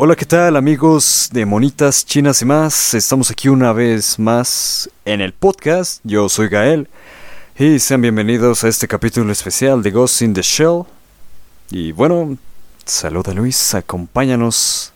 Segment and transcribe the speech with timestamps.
[0.00, 2.94] Hola, ¿qué tal amigos de Monitas Chinas y más?
[2.94, 6.00] Estamos aquí una vez más en el podcast.
[6.04, 6.88] Yo soy Gael
[7.58, 10.84] y sean bienvenidos a este capítulo especial de Ghost in the Shell.
[11.72, 12.38] Y bueno,
[12.84, 14.92] saluda Luis, acompáñanos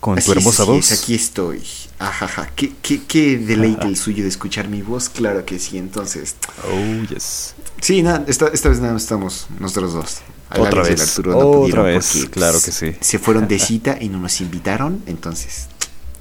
[0.00, 0.90] con tu hermosa voz.
[0.92, 1.62] aquí estoy.
[1.98, 6.36] Ajaja, ¿Qué, qué, deleite el suyo de escuchar mi voz, claro que sí, entonces.
[6.66, 7.54] Oh, yes.
[7.82, 10.22] Sí, nada, esta, esta vez nada estamos nosotros dos.
[10.58, 11.18] Otra vez.
[11.18, 12.94] Otra vez, claro que sí.
[13.00, 15.68] Se fueron de cita y no nos invitaron, entonces.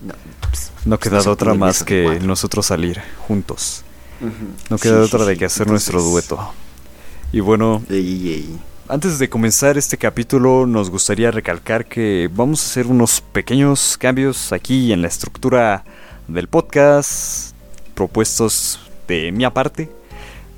[0.02, 3.84] No, pues, no queda otra más que nosotros salir juntos.
[4.70, 6.54] No queda otra de que hacer nuestro dueto.
[7.32, 7.82] Y bueno,
[8.88, 14.54] antes de comenzar este capítulo nos gustaría recalcar que vamos a hacer unos pequeños cambios
[14.54, 15.84] aquí en la estructura
[16.28, 17.56] del podcast
[17.96, 19.90] propuestos de mi aparte.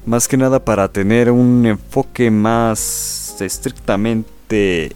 [0.06, 4.96] Más que nada para tener un enfoque más estrictamente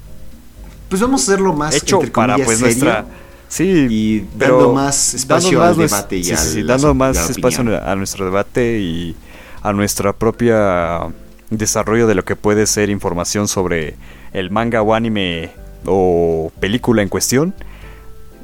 [0.90, 3.06] pues vamos a hacerlo más hecho para pues nuestra
[3.48, 8.80] sí y dando más espacio al debate y sí, dando más espacio a nuestro debate
[8.80, 9.16] y
[9.62, 11.08] a nuestra propia
[11.50, 13.96] desarrollo de lo que puede ser información sobre
[14.34, 15.52] el manga o anime
[15.86, 17.54] o película en cuestión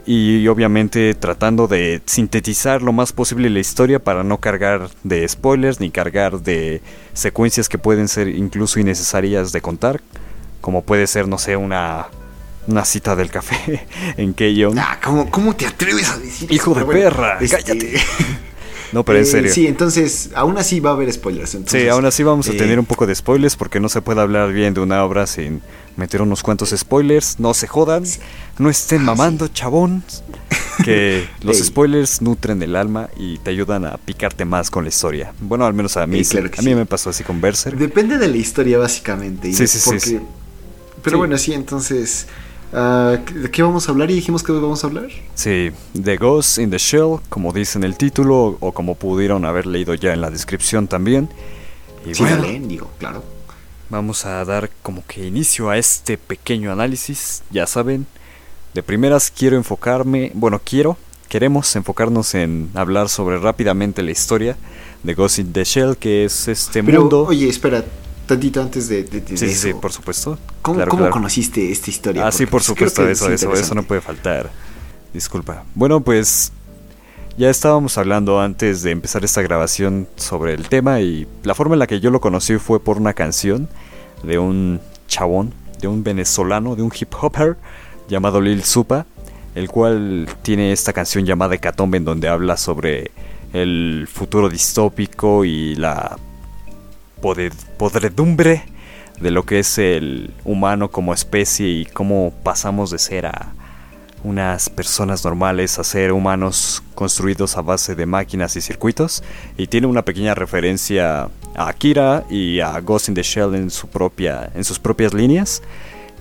[0.06, 5.80] y obviamente tratando de sintetizar lo más posible la historia para no cargar de spoilers
[5.80, 6.82] ni cargar de
[7.14, 10.02] secuencias que pueden ser incluso innecesarias de contar,
[10.62, 12.08] como puede ser, no sé, una,
[12.68, 14.78] una cita del café en Keyon.
[14.78, 17.96] Ah, ¿cómo, ¿cómo, te atreves a decir Hijo de perra, este, cállate.
[18.92, 19.54] No, pero en eh, serio.
[19.54, 21.58] Sí, entonces, aún así va a haber spoilers.
[21.66, 24.22] sí, aún así vamos a eh, tener un poco de spoilers porque no se puede
[24.22, 25.62] hablar bien de una obra sin
[25.98, 27.40] meter unos cuantos spoilers.
[27.40, 28.04] No se jodan,
[28.58, 30.04] no estén ah, mamando, chabón.
[30.84, 35.34] Que los spoilers nutren el alma y te ayudan a picarte más con la historia.
[35.40, 36.22] Bueno, al menos a mí.
[36.22, 37.78] a mí me pasó así con Berserk.
[37.78, 39.54] Depende de la historia, básicamente.
[39.54, 40.20] Sí, sí, sí,
[41.02, 42.28] Pero bueno, sí, entonces.
[42.74, 44.12] Ah, ¿De qué vamos a hablar?
[44.12, 45.08] Y dijimos que hoy vamos a hablar.
[45.34, 49.66] Sí, The Ghost in the Shell, como dice en el título, o como pudieron haber
[49.66, 51.30] leído ya en la descripción también.
[52.06, 53.24] Y sí, bueno, digo, claro.
[53.90, 57.44] Vamos a dar como que inicio a este pequeño análisis.
[57.50, 58.08] Ya saben,
[58.76, 60.98] de primeras quiero enfocarme, bueno, quiero,
[61.30, 64.58] queremos enfocarnos en hablar sobre rápidamente la historia
[65.02, 67.24] de Ghost in the Shell, que es este mundo.
[67.24, 67.86] Oye, espera,
[68.28, 69.06] tantito antes de,
[69.36, 70.38] sí, Sí, por supuesto.
[70.62, 72.28] ¿Cómo, conociste esta historia?
[72.28, 74.52] Ah, sí, por supuesto, eso, eso, eso no puede faltar.
[75.14, 75.64] Disculpa.
[75.74, 76.52] Bueno, pues
[77.38, 81.80] ya estábamos hablando antes de empezar esta grabación sobre el tema y la forma en
[81.80, 83.70] la que yo lo conocí fue por una canción
[84.22, 87.56] de un chabón, de un venezolano, de un hip hopper
[88.08, 89.06] llamado Lil Supa,
[89.56, 93.12] el cual tiene esta canción llamada Hecatombe en donde habla sobre
[93.54, 96.18] el futuro distópico y la
[97.78, 98.66] podredumbre
[99.20, 103.54] de lo que es el humano como especie y cómo pasamos de ser a
[104.24, 109.24] unas personas normales a ser humanos construidos a base de máquinas y circuitos.
[109.56, 113.88] Y tiene una pequeña referencia a Akira y a Ghost in the Shell en su
[113.88, 115.62] propia en sus propias líneas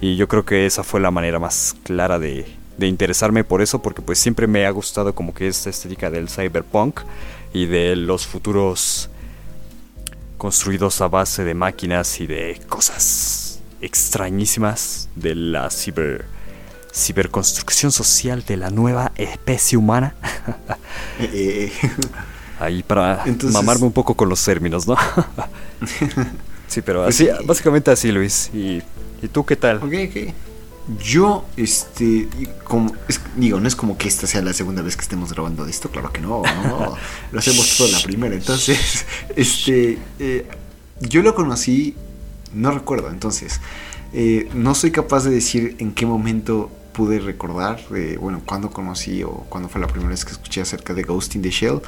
[0.00, 2.46] y yo creo que esa fue la manera más clara de,
[2.76, 6.28] de interesarme por eso porque pues siempre me ha gustado como que esta estética del
[6.28, 7.00] cyberpunk
[7.52, 9.08] y de los futuros
[10.38, 16.26] construidos a base de máquinas y de cosas extrañísimas de la ciber
[16.92, 20.14] ciberconstrucción social de la nueva especie humana.
[21.20, 21.70] Eh,
[22.58, 24.96] Ahí para mamarme un poco con los términos, ¿no?
[26.68, 28.50] sí, pero pues así, básicamente así, Luis.
[28.54, 28.82] ¿Y,
[29.24, 29.78] ¿Y, tú qué tal?
[29.78, 30.34] Ok, ok.
[31.02, 32.28] Yo, este,
[32.62, 32.92] como,
[33.36, 36.12] digo, no es como que esta sea la segunda vez que estemos grabando esto, claro
[36.12, 36.94] que no, no,
[37.32, 40.46] lo hacemos todo la primera, entonces, este, eh,
[41.00, 41.94] yo lo conocí,
[42.52, 43.62] no recuerdo, entonces,
[44.12, 47.80] eh, no soy capaz de decir en qué momento pude recordar,
[48.18, 51.42] bueno, cuando conocí o cuando fue la primera vez que escuché acerca de Ghost in
[51.42, 51.82] the Shell,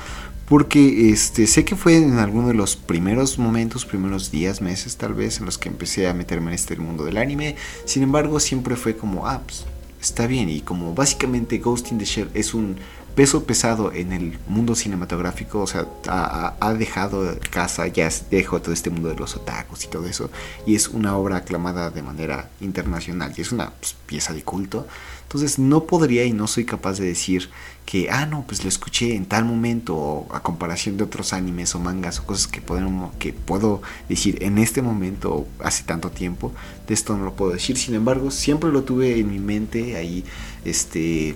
[0.46, 5.14] porque este, sé que fue en alguno de los primeros momentos, primeros días, meses tal
[5.14, 7.56] vez, en los que empecé a meterme en este mundo del anime.
[7.84, 9.64] Sin embargo, siempre fue como, ah, pues,
[10.00, 10.48] está bien.
[10.48, 12.76] Y como básicamente Ghost in the Shell es un
[13.16, 18.90] peso pesado en el mundo cinematográfico, o sea, ha, dejado casa, ya dejó todo este
[18.90, 20.30] mundo de los otakus y todo eso,
[20.66, 24.86] y es una obra aclamada de manera internacional, y es una pues, pieza de culto.
[25.22, 27.50] Entonces no podría y no soy capaz de decir
[27.84, 31.74] que, ah, no, pues lo escuché en tal momento, o a comparación de otros animes
[31.74, 33.80] o mangas o cosas que, podemos, que puedo
[34.10, 36.52] decir en este momento o hace tanto tiempo,
[36.86, 37.78] de esto no lo puedo decir.
[37.78, 40.22] Sin embargo, siempre lo tuve en mi mente ahí,
[40.64, 41.34] este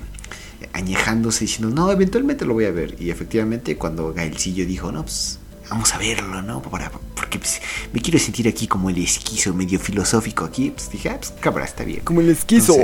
[0.72, 2.96] añejándose diciendo, no, eventualmente lo voy a ver.
[3.00, 6.62] Y efectivamente, cuando Gaelcillo dijo, no, pues vamos a verlo, ¿no?
[6.62, 7.60] Para, porque pues,
[7.92, 11.64] me quiero sentir aquí como el esquizo medio filosófico aquí, pues dije, ah, pues cabra,
[11.64, 12.00] está bien.
[12.04, 12.76] Como el esquizo.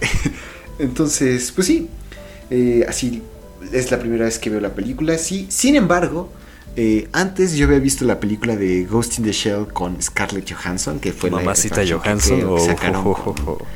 [0.78, 1.88] Entonces, pues sí,
[2.50, 3.22] eh, así
[3.72, 5.18] es la primera vez que veo la película.
[5.18, 6.32] Sí, sin embargo,
[6.76, 10.98] eh, antes yo había visto la película de Ghost in the Shell con Scarlett Johansson,
[11.00, 12.38] que fue Mamacita la Johansson.
[12.38, 13.66] que o sacaron oh, con- oh, oh.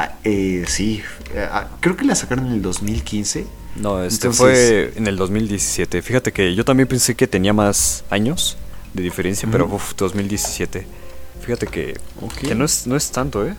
[0.00, 1.02] Ah, eh, sí,
[1.34, 3.44] eh, ah, creo que la sacaron en el 2015.
[3.74, 6.02] No, este Entonces- fue en el 2017.
[6.02, 8.56] Fíjate que yo también pensé que tenía más años
[8.94, 10.86] de diferencia, pero uf, 2017.
[11.40, 11.98] Fíjate que,
[12.54, 13.56] no, es, no es tanto, ¿eh?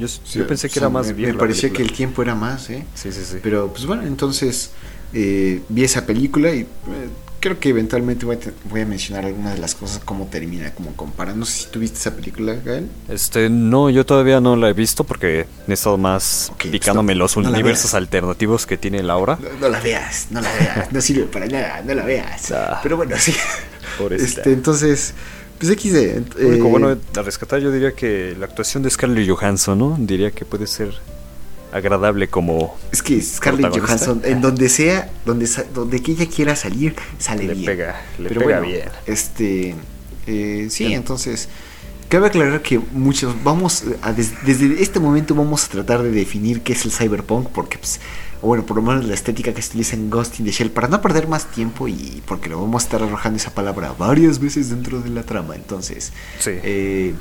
[0.00, 0.08] Yo,
[0.48, 1.30] pensé que era más me, bien.
[1.30, 2.84] Me parecía que el tiempo era más, ¿eh?
[2.96, 3.36] Sí, sí, sí.
[3.40, 4.72] Pero pues bueno, entonces
[5.12, 6.66] eh, vi esa película y eh,
[7.46, 8.38] creo que eventualmente voy a,
[8.68, 11.32] voy a mencionar algunas de las cosas, cómo termina, cómo compara.
[11.32, 12.88] No sé si tú viste esa película, Gael.
[13.08, 17.14] Este, no, yo todavía no la he visto porque he estado más Ok, pues picándome
[17.14, 19.38] no- los no universos alternativos que tiene Laura.
[19.40, 22.50] No, no la veas, no la veas, no sirve para nada, no la veas.
[22.50, 22.80] Ah.
[22.82, 23.32] Pero bueno, sí.
[23.96, 24.40] Pobrecita.
[24.40, 25.14] Este, entonces,
[25.60, 25.94] pues XD.
[25.96, 29.96] eh, único bueno a rescatar yo diría que la actuación de Scarlett Johansson, ¿no?
[30.00, 30.94] Diría que puede ser
[31.72, 33.78] agradable como es que Scarlett.
[33.78, 37.66] Johansson, en donde sea, donde, donde que ella quiera salir, sale Le bien.
[37.66, 38.88] pega, le Pero pega bueno, bien.
[39.06, 39.74] Este,
[40.26, 41.48] eh, sí, entonces,
[42.08, 46.62] cabe aclarar que muchos, vamos, a des- desde este momento vamos a tratar de definir
[46.62, 48.00] qué es el cyberpunk, porque, pues,
[48.42, 50.88] bueno, por lo menos la estética que se utiliza en Ghost in the Shell, para
[50.88, 54.70] no perder más tiempo y porque lo vamos a estar arrojando esa palabra varias veces
[54.70, 56.50] dentro de la trama, entonces, Sí.
[56.62, 57.14] eh,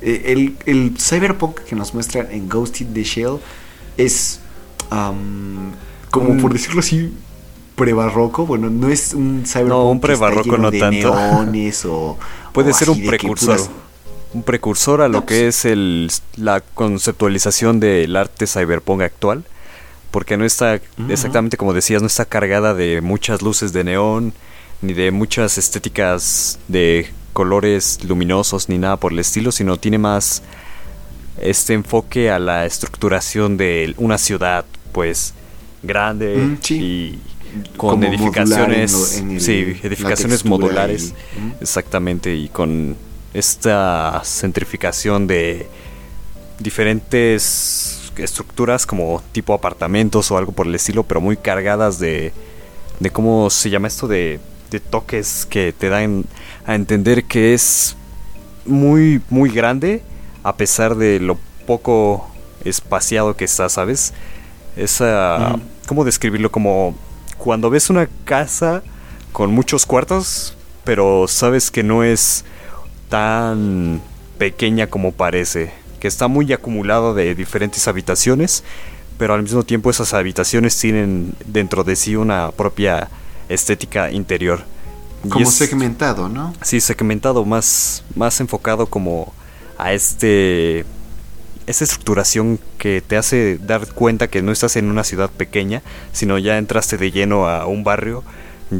[0.00, 3.38] el, el cyberpunk que nos muestran en Ghost in the Shell
[3.96, 4.40] es
[6.10, 7.12] como Un- por decirlo así
[7.76, 11.14] prebarroco bueno no es un cyberpunk No, un prebarroco no de tanto.
[11.14, 12.18] neones o
[12.52, 13.56] Puede o ser un precursor.
[13.56, 13.70] puras-
[14.32, 19.44] Un precursor a lo No, que pues- es el, la conceptualización del arte cyberpunk actual.
[20.12, 24.32] Porque no está exactamente como decías, no está cargada de muchas luces de neón,
[24.82, 30.42] ni de muchas estéticas de colores luminosos, ni nada por el estilo, sino tiene más
[31.40, 35.34] este enfoque a la estructuración de una ciudad, pues
[35.82, 36.74] grande Mm, sí.
[36.80, 37.18] y
[37.76, 41.52] con como edificaciones, en lo- en el- sí, edificaciones modulares, y- mm.
[41.60, 42.96] exactamente, y con
[43.32, 45.66] esta centrificación de
[46.60, 52.32] diferentes estructuras como tipo apartamentos o algo por el estilo, pero muy cargadas de,
[53.00, 54.38] de cómo se llama esto de,
[54.74, 56.24] de toques que te dan
[56.66, 57.96] a entender que es
[58.66, 60.02] muy, muy grande
[60.42, 62.28] a pesar de lo poco
[62.64, 64.12] espaciado que está, ¿sabes?
[64.76, 65.56] Esa.
[65.86, 66.50] ¿cómo describirlo?
[66.50, 66.96] Como
[67.38, 68.82] cuando ves una casa
[69.32, 72.44] con muchos cuartos, pero sabes que no es
[73.08, 74.00] tan
[74.38, 78.64] pequeña como parece, que está muy acumulado de diferentes habitaciones,
[79.18, 83.08] pero al mismo tiempo esas habitaciones tienen dentro de sí una propia
[83.48, 84.64] estética interior.
[85.24, 89.32] Y como es- segmentado no Sí, segmentado, más, más enfocado como
[89.78, 90.84] a este.
[91.66, 95.82] Esa estructuración que te hace dar cuenta que no estás en una ciudad pequeña,
[96.12, 98.22] sino ya entraste de lleno a un barrio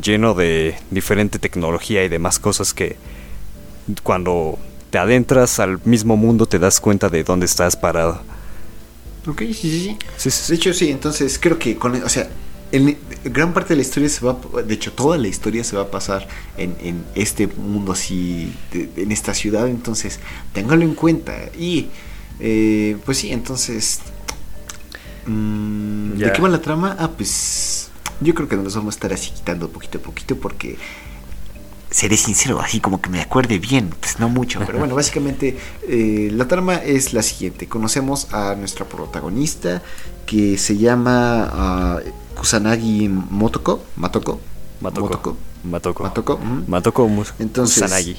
[0.03, 2.97] lleno de diferente tecnología y demás cosas que
[4.03, 4.59] cuando
[4.91, 8.21] te adentras al mismo mundo te das cuenta de dónde estás parado.
[9.27, 12.29] Ok, sí sí sí Sí, sí, De hecho, sí, entonces creo que con, o sea,
[13.25, 15.91] gran parte de la historia se va, de hecho, toda la historia se va a
[15.91, 16.27] pasar
[16.57, 20.21] en, en este mundo así, de- en esta ciudad, entonces,
[20.53, 21.35] téngalo en cuenta.
[21.59, 21.89] Y,
[22.41, 24.01] eh, pues sí, entonces,
[25.27, 26.13] mm.
[26.19, 26.97] ¿de qué va la trama?
[26.99, 27.89] Ah, pues,
[28.21, 30.77] yo creo que nos vamos a estar así quitando poquito a poquito porque...
[31.95, 35.57] Seré sincero, así como que me acuerde bien, pues no mucho, pero bueno, básicamente
[35.89, 37.69] eh, la trama es la siguiente.
[37.69, 39.81] Conocemos a nuestra protagonista
[40.27, 42.01] que se llama ah,
[42.35, 44.41] Kusanagi Motoko, Matoko,
[44.81, 45.37] Matoko.
[45.63, 46.41] Motoko, Matoko.
[46.67, 48.17] Matoko, Mus- Entonces, Kusanagi.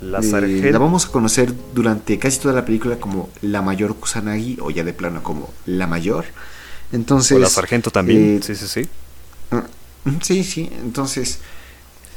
[0.00, 0.70] La Eh, sargento.
[0.70, 4.82] la vamos a conocer durante casi toda la película como la mayor Kusanagi o ya
[4.82, 6.24] de plano como la mayor.
[6.90, 8.38] Entonces, o la sargento también.
[8.38, 8.88] eh, sí, sí, sí.
[9.50, 10.70] Mm, Sí, sí.
[10.82, 11.38] Entonces,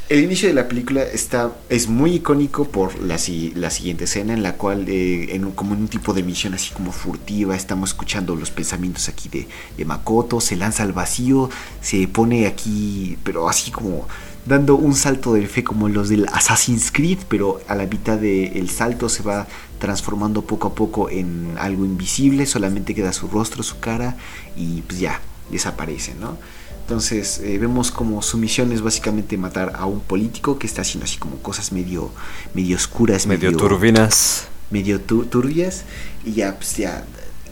[0.10, 3.18] el inicio de la película está es muy icónico por la,
[3.56, 6.72] la siguiente escena en la cual, eh, en un- como un tipo de misión así
[6.74, 9.48] como furtiva, estamos escuchando los pensamientos aquí de,
[9.78, 11.50] de Makoto, se lanza al vacío,
[11.82, 14.08] se pone aquí, pero así como
[14.46, 18.70] dando un salto de fe como los del Assassin's Creed, pero a la mitad del
[18.70, 19.48] salto se va
[19.80, 24.18] transformando poco a poco en algo invisible, solamente queda su rostro, su cara
[24.56, 25.20] y pues ya,
[25.50, 26.38] desaparece, ¿no?
[26.86, 31.06] Entonces eh, vemos como su misión es básicamente matar a un político que está haciendo
[31.06, 32.12] así como cosas medio,
[32.54, 34.46] medio oscuras, Medio turbinas.
[34.70, 35.84] medio tu- turbias
[36.24, 37.04] y ya pues ya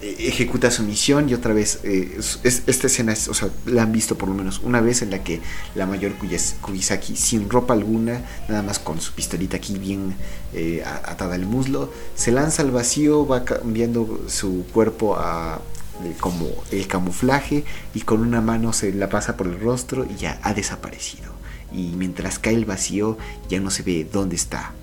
[0.04, 3.50] e- ejecuta su misión y otra vez eh, es- es- esta escena es, o sea,
[3.66, 5.42] la han visto por lo menos una vez en la que
[5.74, 6.12] la mayor
[6.62, 10.14] Kugisaki sin ropa alguna, nada más con su pistolita aquí bien
[10.54, 15.83] eh, atada al muslo, se lanza al vacío, va cambiando su cuerpo a eh,
[16.20, 20.40] como el camuflaje y con una mano se la pasa por el rostro y ya
[20.44, 21.32] ha desaparecido.
[21.72, 23.18] Y mientras cae el vacío
[23.50, 24.74] ya no se ve dónde está.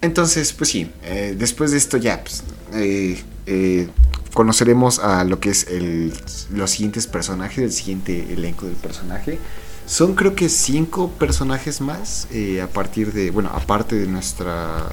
[0.00, 2.42] Entonces, pues sí, eh, después de esto ya pues,
[2.74, 3.88] eh, eh,
[4.34, 6.12] conoceremos a lo que es el,
[6.50, 9.38] los siguientes personajes, el siguiente elenco del personaje.
[9.86, 12.26] Son creo que cinco personajes más
[12.62, 14.90] a partir de, bueno, aparte de nuestra...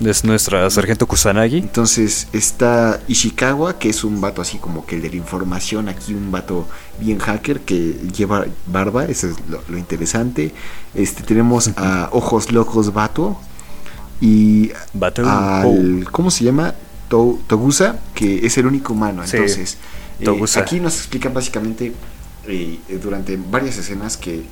[0.00, 1.58] Es nuestra sargento Kusanagi.
[1.58, 6.14] entonces está Ishikawa, que es un vato así como que el de la información, aquí
[6.14, 6.68] un vato
[7.00, 10.54] bien hacker que lleva barba, eso es lo, lo interesante.
[10.94, 13.38] Este tenemos a Ojos Locos Vato
[14.20, 15.28] y Bato.
[15.28, 16.74] al ¿cómo se llama?
[17.08, 19.26] To- Togusa, que es el único humano.
[19.26, 19.78] Sí, Entonces,
[20.20, 21.92] eh, aquí nos explican básicamente
[22.46, 24.44] eh, durante varias escenas que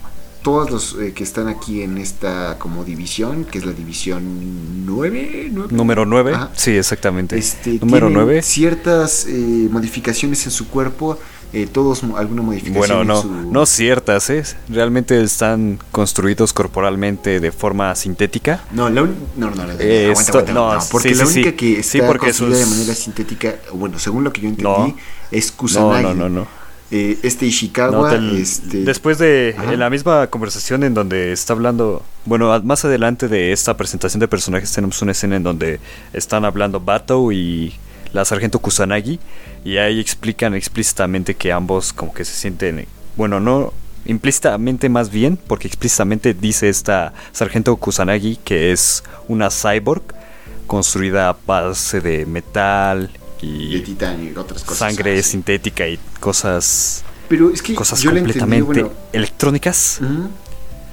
[0.47, 5.51] todos los eh, que están aquí en esta como división, que es la división 9,
[5.71, 6.35] Número 9.
[6.35, 6.51] Ajá.
[6.55, 7.37] Sí, exactamente.
[7.37, 8.43] este, Número tienen 9.
[8.43, 11.19] ciertas eh, modificaciones en su cuerpo,
[11.53, 13.29] eh, todos alguna modificación Bueno, en no, su...
[13.53, 14.45] no ciertas, ¿eh?
[14.69, 18.63] Realmente están construidos corporalmente de forma sintética.
[18.71, 21.27] No, la un- no, no, no, no, aguanta, esto- aguanta, no, aguanta, porque sí, la
[21.27, 21.57] sí, única sí.
[21.57, 24.71] que Sí, está porque construida de sus- manera sintética, bueno, según lo que yo entendí,
[24.71, 24.97] No.
[25.33, 26.03] es No, Kusanagi.
[26.05, 26.47] no, no, no.
[26.91, 28.79] Eh, este No, Ishikawa, te- este...
[28.85, 29.73] Después de Ajá.
[29.73, 34.29] en la misma conversación en donde está hablando, bueno, más adelante de esta presentación de
[34.29, 35.81] personajes tenemos una escena en donde
[36.13, 37.75] están hablando Bato y
[38.13, 39.19] la sargento Kusanagi
[39.65, 43.73] y ahí explican explícitamente que ambos como que se sienten, bueno, no
[44.05, 50.03] implícitamente más bien, porque explícitamente dice esta sargento Kusanagi que es una cyborg
[50.69, 54.79] construida a base de metal de y titanio y otras cosas.
[54.79, 55.31] sangre así.
[55.31, 58.99] sintética y cosas Pero es que cosas yo lo entendí, completamente bueno...
[59.13, 60.01] electrónicas.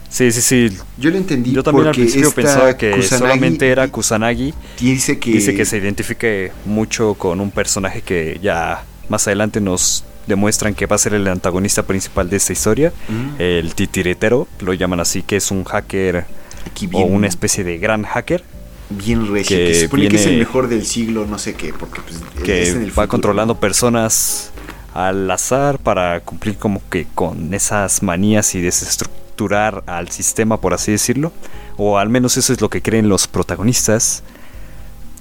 [0.09, 0.77] Sí, sí, sí.
[0.97, 4.53] Yo lo entendí Yo también al principio pensaba que Kusanagi solamente era Kusanagi.
[4.79, 5.31] Dice que...
[5.31, 10.85] Dice que se identifique mucho con un personaje que ya más adelante nos demuestran que
[10.85, 12.93] va a ser el antagonista principal de esta historia.
[13.39, 16.25] El titiritero, lo llaman así, que es un hacker
[16.67, 18.43] aquí o una especie de gran hacker
[18.89, 21.73] bien recio, que que, se supone que es el mejor del siglo, no sé qué,
[21.73, 23.07] porque pues, que es en el va futuro.
[23.07, 24.51] controlando personas
[24.93, 30.91] al azar para cumplir como que con esas manías y desestructurar al sistema, por así
[30.91, 31.31] decirlo.
[31.77, 34.23] O al menos eso es lo que creen los protagonistas.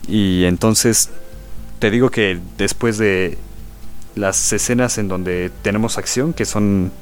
[0.06, 1.08] Y entonces
[1.78, 3.38] te digo que después de
[4.14, 6.92] las escenas en donde tenemos acción, que son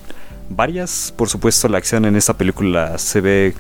[0.49, 3.55] varias, por supuesto la acción en esta película se ve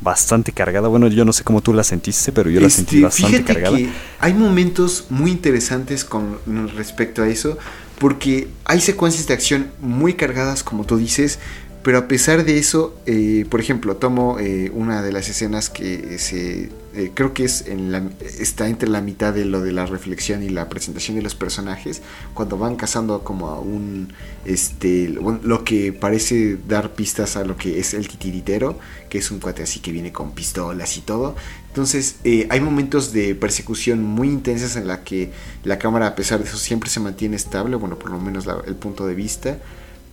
[0.00, 0.88] bastante cargada.
[0.88, 3.76] Bueno, yo no sé cómo tú la sentiste, pero yo la sentí Este, bastante cargada.
[3.76, 3.88] que
[4.18, 6.38] hay momentos muy interesantes con
[6.74, 7.58] respecto a eso,
[7.98, 11.38] porque hay secuencias de acción muy cargadas, como tú dices,
[11.82, 16.18] pero a pesar de eso, eh, por ejemplo, tomo eh, una de las escenas que
[16.18, 19.86] se eh, creo que es en la, está entre la mitad de lo de la
[19.86, 22.02] reflexión y la presentación de los personajes,
[22.34, 24.12] cuando van cazando como a un
[24.44, 28.76] este lo que parece dar pistas a lo que es el titiritero,
[29.08, 31.36] que es un cuate así que viene con pistolas y todo.
[31.68, 35.30] Entonces, eh, hay momentos de persecución muy intensas en la que
[35.62, 38.74] la cámara, a pesar de eso, siempre se mantiene estable, bueno, por lo menos el
[38.74, 39.58] punto de vista.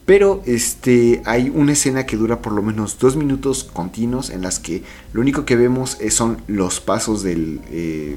[0.07, 4.57] Pero este, hay una escena que dura por lo menos dos minutos continuos en las
[4.57, 8.15] que lo único que vemos eh, son los pasos del, eh,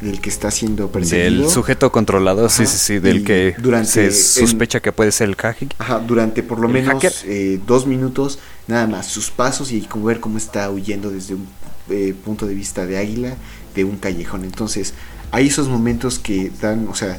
[0.00, 1.42] del que está siendo perseguido.
[1.44, 5.28] Del sujeto controlado, sí, Ajá, sí, sí, del que durante se sospecha que puede ser
[5.28, 5.68] el hacker.
[5.78, 10.06] Ajá, durante por lo ¿El menos eh, dos minutos, nada más, sus pasos y como
[10.06, 11.46] ver cómo está huyendo desde un
[11.88, 13.36] eh, punto de vista de águila
[13.76, 14.44] de un callejón.
[14.44, 14.92] Entonces,
[15.30, 17.18] hay esos momentos que dan, o sea,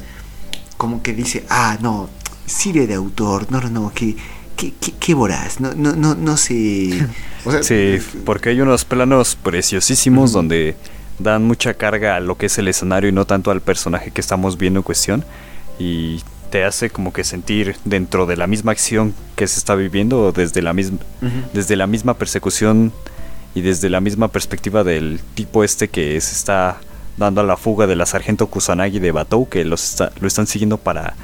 [0.76, 2.08] como que dice, ah, no,
[2.48, 4.16] sirve de autor, no, no, no, que,
[4.56, 7.06] que, que, que voraz, no, no, no, no sé.
[7.44, 10.76] O sea, Sí, porque hay unos planos preciosísimos donde
[11.18, 14.20] dan mucha carga a lo que es el escenario y no tanto al personaje que
[14.20, 15.24] estamos viendo en cuestión.
[15.78, 20.32] Y te hace como que sentir dentro de la misma acción que se está viviendo
[20.32, 20.98] desde la misma,
[21.52, 22.92] desde la misma persecución
[23.54, 26.78] y desde la misma perspectiva del tipo este que se está
[27.16, 30.46] dando a la fuga de la sargento Kusanagi de Batou, que los está- lo están
[30.46, 31.14] siguiendo para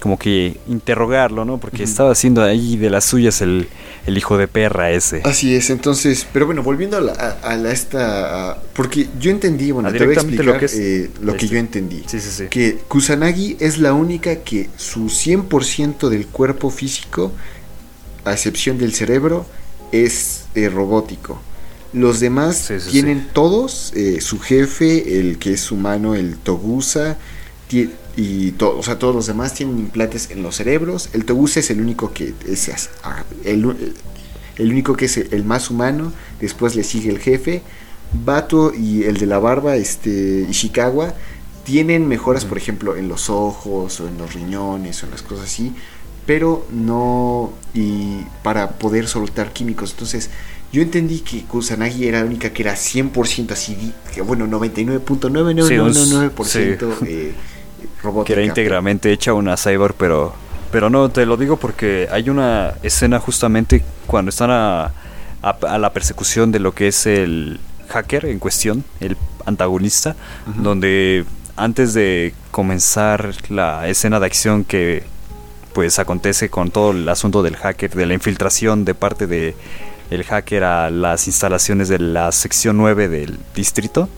[0.00, 1.58] como que interrogarlo, ¿no?
[1.58, 3.68] Porque estaba haciendo ahí de las suyas el,
[4.06, 5.20] el hijo de perra ese.
[5.24, 9.30] Así es, entonces, pero bueno, volviendo a, la, a, a la esta, a- porque yo
[9.30, 12.02] entendí, bueno, te voy a explicar lo que es- eh, lo que yo entendí.
[12.06, 12.44] Sí, sí, sí.
[12.48, 17.32] que Kusanagi es la única que su 100% del cuerpo físico,
[18.24, 19.44] a excepción del cerebro,
[19.92, 21.40] es eh, robótico.
[21.92, 27.18] Los demás Sí, sí, tienen todos, eh, su jefe, el que es humano, el Togusa,
[28.16, 31.08] y todo, o sea, todos los demás tienen implantes en los cerebros.
[31.12, 33.94] El Togusa es el único que es ah, el,
[34.56, 36.12] el único que es el más humano.
[36.40, 37.62] Después le sigue el jefe.
[38.12, 41.14] Bato y el de la barba, este Ishikawa,
[41.64, 45.46] tienen mejoras, por ejemplo, en los ojos o en los riñones o en las cosas
[45.46, 45.72] así,
[46.26, 49.92] pero no y para poder soltar químicos.
[49.92, 50.28] Entonces,
[50.72, 57.32] yo entendí que Kusanagi era la única que era 100% así, que bueno, 99.9999% eh,
[58.02, 58.34] robótica.
[58.34, 60.34] Que era íntegramente hecha una cyborg, pero
[60.70, 64.92] pero no, te lo digo porque hay una escena justamente cuando están a,
[65.42, 69.16] a, la persecución de lo que es el hacker en cuestión, el
[69.46, 70.14] antagonista,
[70.46, 71.24] donde
[71.56, 75.02] antes de comenzar la escena de acción que
[75.72, 79.56] pues acontece con todo el asunto del hacker, de la infiltración de parte de
[80.10, 84.08] el hacker a las instalaciones de la sección 9 del distrito,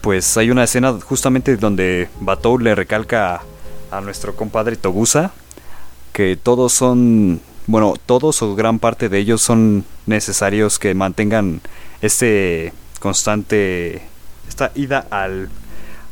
[0.00, 3.42] pues hay una escena justamente donde Batou le recalca
[3.90, 5.32] a nuestro compadre Togusa
[6.12, 11.60] que todos son, bueno, todos o gran parte de ellos son necesarios que mantengan
[12.02, 14.02] este constante,
[14.48, 15.48] esta ida al,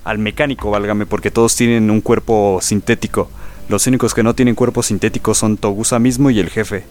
[0.05, 3.31] al mecánico, válgame, porque todos tienen un cuerpo sintético.
[3.69, 6.85] Los únicos que no tienen cuerpo sintético son Togusa mismo y el jefe.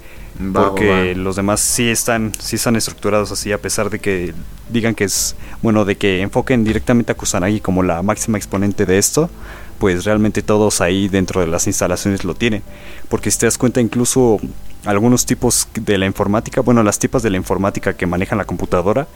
[0.54, 4.34] porque los demás sí están, sí están estructurados así, a pesar de que
[4.70, 9.00] digan que es, bueno, de que enfoquen directamente a Kusanagi como la máxima exponente de
[9.00, 9.30] esto
[9.78, 12.64] pues realmente todos ahí dentro de las instalaciones lo tienen.
[13.10, 14.40] Porque si te das cuenta, incluso
[14.86, 19.08] algunos tipos de la informática, bueno, las tipas de la informática que manejan la computadora,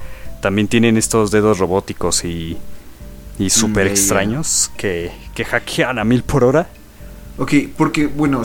[0.42, 2.58] también tienen estos dedos robóticos y,
[3.38, 6.68] y súper extraños que, que hackean a mil por hora.
[7.42, 8.44] Ok, porque, bueno,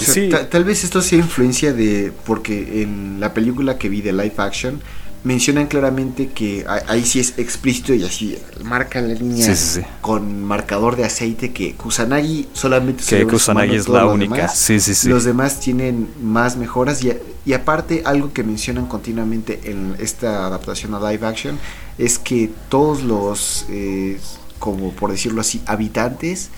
[0.51, 2.15] tal vez esto sea influencia de.
[2.25, 4.81] Porque en la película que vi de live action
[5.23, 9.55] mencionan claramente que ahí sí es explícito y así marca la línea
[10.01, 14.49] con marcador de aceite que Kusanagi solamente que Kusanagi es la única.
[14.49, 15.09] sí, sí, sí.
[15.09, 17.13] Los demás tienen más mejoras y,
[17.45, 21.59] y, aparte algo que mencionan continuamente en esta adaptación a live action
[21.99, 24.19] es que todos los eh,
[24.59, 26.51] como por decirlo así habitantes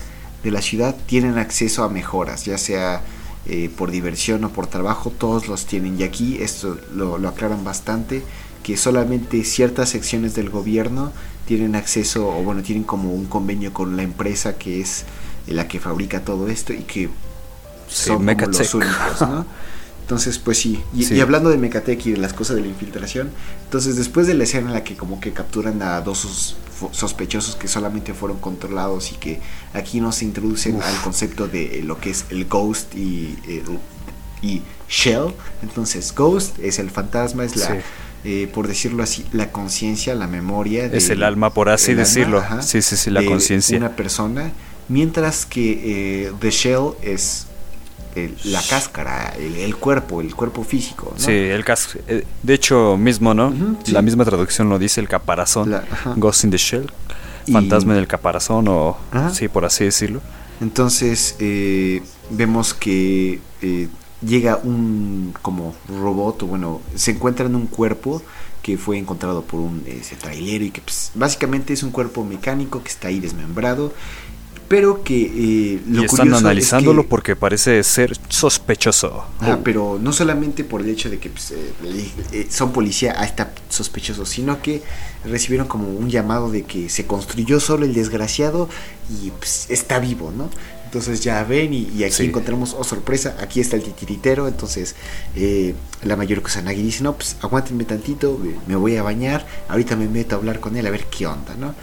[0.43, 3.01] de la ciudad tienen acceso a mejoras, ya sea
[3.45, 7.63] eh, por diversión o por trabajo, todos los tienen y aquí esto lo, lo aclaran
[7.63, 8.23] bastante
[8.63, 11.11] que solamente ciertas secciones del gobierno
[11.45, 15.05] tienen acceso o bueno, tienen como un convenio con la empresa que es
[15.47, 17.09] la que fabrica todo esto y que
[17.87, 19.45] son como los únicos, ¿no?
[20.09, 20.81] Entonces, pues sí.
[20.95, 23.29] Y, hablando de Mecatec y de las cosas de la infiltración,
[23.65, 26.55] entonces después de la escena en la que como que capturan a dos
[26.91, 29.39] sospechosos que solamente fueron controlados y que
[29.75, 33.37] aquí no se introducen al concepto de lo que es el ghost y,
[34.41, 37.77] y shell, entonces ghost es el fantasma, es la...
[38.25, 40.87] Eh, por decirlo así, la conciencia, la memoria.
[40.87, 42.43] es el alma, por así decirlo.
[42.61, 43.77] sí, sí, sí, la conciencia.
[43.77, 44.51] Una persona,
[44.89, 47.45] mientras que eh, The Shell es
[48.45, 51.13] la cáscara, el, cuerpo, el cuerpo físico.
[51.17, 53.53] Sí, el cas eh, de hecho mismo, ¿no?
[53.87, 55.75] La misma traducción lo dice el caparazón,
[56.15, 56.91] Ghost in the Shell,
[57.51, 58.97] fantasma en el caparazón o
[59.33, 60.21] sí, por así decirlo.
[60.61, 61.35] Entonces
[62.29, 63.39] vemos que
[64.21, 68.21] llega un como robot o bueno se encuentra en un cuerpo
[68.61, 72.83] que fue encontrado por un ese trailero y que pues, básicamente es un cuerpo mecánico
[72.83, 73.93] que está ahí desmembrado
[74.69, 79.25] pero que eh, lo y están analizándolo porque parece ser sospechoso.
[79.41, 81.73] Ah, pero no solamente por el hecho de que pues, eh,
[82.31, 84.81] eh, son policía, ah, está sospechoso, sino que
[85.25, 88.69] recibieron como un llamado de que se construyó solo el desgraciado
[89.21, 90.49] y pues, está vivo, ¿no?
[90.89, 94.47] Entonces ya ven y, aquí encontramos, oh sorpresa, aquí está el titiritero.
[94.47, 94.95] Entonces
[95.35, 100.07] eh, la mayor Kusanagi dice, no, pues aguántenme tantito, me voy a bañar, ahorita me
[100.07, 101.75] meto a hablar con él a ver qué onda, ¿no?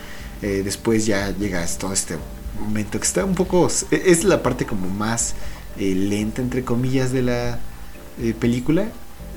[0.42, 2.18] Eh, después ya llega todo este
[2.60, 5.34] momento que está un poco, es la parte como más
[5.78, 7.58] eh, lenta, entre comillas, de la
[8.40, 8.88] película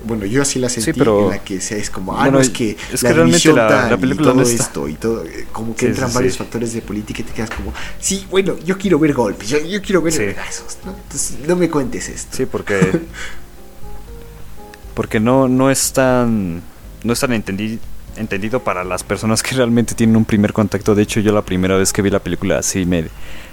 [0.05, 2.49] bueno, yo así la sentí pero, en la que sea, es como, ah, no, es
[2.49, 5.87] que es la que realmente la, película y todo esto y todo, eh, como que
[5.87, 9.49] entran varios factores de política y te quedas como, sí, bueno, yo quiero ver golpes,
[9.49, 10.91] yo, yo quiero ver pedazos, ¿no?
[10.91, 12.37] Entonces, no me cuentes esto.
[12.37, 12.79] Sí, porque
[14.93, 16.61] porque no no es tan
[17.03, 17.79] no es tan entendido
[18.63, 20.95] para las personas que realmente tienen un primer contacto.
[20.95, 23.05] De hecho, yo la primera vez que vi la película así me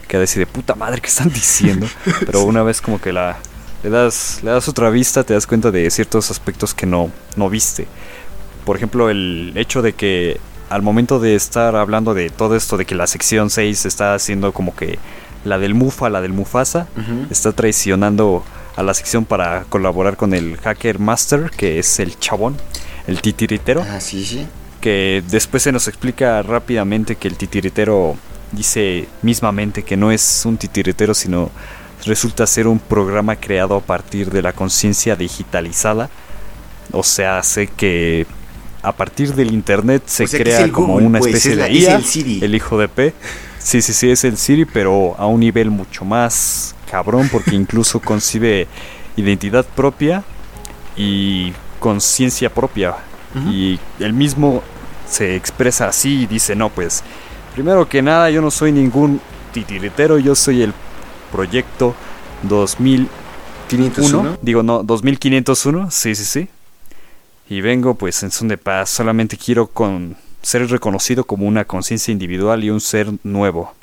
[0.09, 1.87] quedé así de puta madre que están diciendo,
[2.27, 3.39] pero una vez como que la
[3.83, 7.49] le das, le das otra vista, te das cuenta de ciertos aspectos que no, no
[7.49, 7.87] viste.
[8.65, 12.85] Por ejemplo, el hecho de que al momento de estar hablando de todo esto, de
[12.85, 14.99] que la sección 6 está haciendo como que
[15.45, 16.89] la del Mufa, la del Mufasa,
[17.31, 22.57] está traicionando a la sección para colaborar con el Hacker Master, que es el chabón,
[23.07, 23.85] el titiritero.
[23.88, 24.47] Ah, sí, sí.
[24.81, 28.16] Que después se nos explica rápidamente que el titiritero
[28.53, 31.51] dice mismamente que no es un titiritero, sino
[32.05, 36.11] resulta ser un programa creado a partir de la conciencia digitalizada.
[36.92, 38.27] O sea, sé que
[38.83, 42.01] a partir del internet se crea como una pues, especie de IA,
[42.42, 43.12] el, hijo de P.
[43.59, 48.01] Sí, sí, sí, es el Siri, pero a un nivel mucho más cabrón, porque incluso
[48.01, 48.69] concibe
[49.16, 50.23] identidad propia
[50.97, 52.97] y conciencia propia.
[53.51, 54.62] Y el mismo
[55.07, 57.03] se expresa así y dice, no, pues,
[57.55, 59.21] primero que nada, yo no soy ningún
[59.53, 60.73] titiritero, yo soy el
[61.31, 61.95] proyecto
[62.45, 64.39] 2501.
[64.41, 66.49] Digo, no, 2501, sí, sí, sí.
[67.49, 72.12] Y vengo pues en son de paz, solamente quiero con ser reconocido como una conciencia
[72.12, 73.75] individual y un ser nuevo.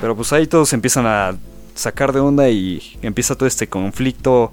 [0.00, 1.36] Pero pues ahí todos empiezan a
[1.74, 4.50] sacar de onda y empieza todo este conflicto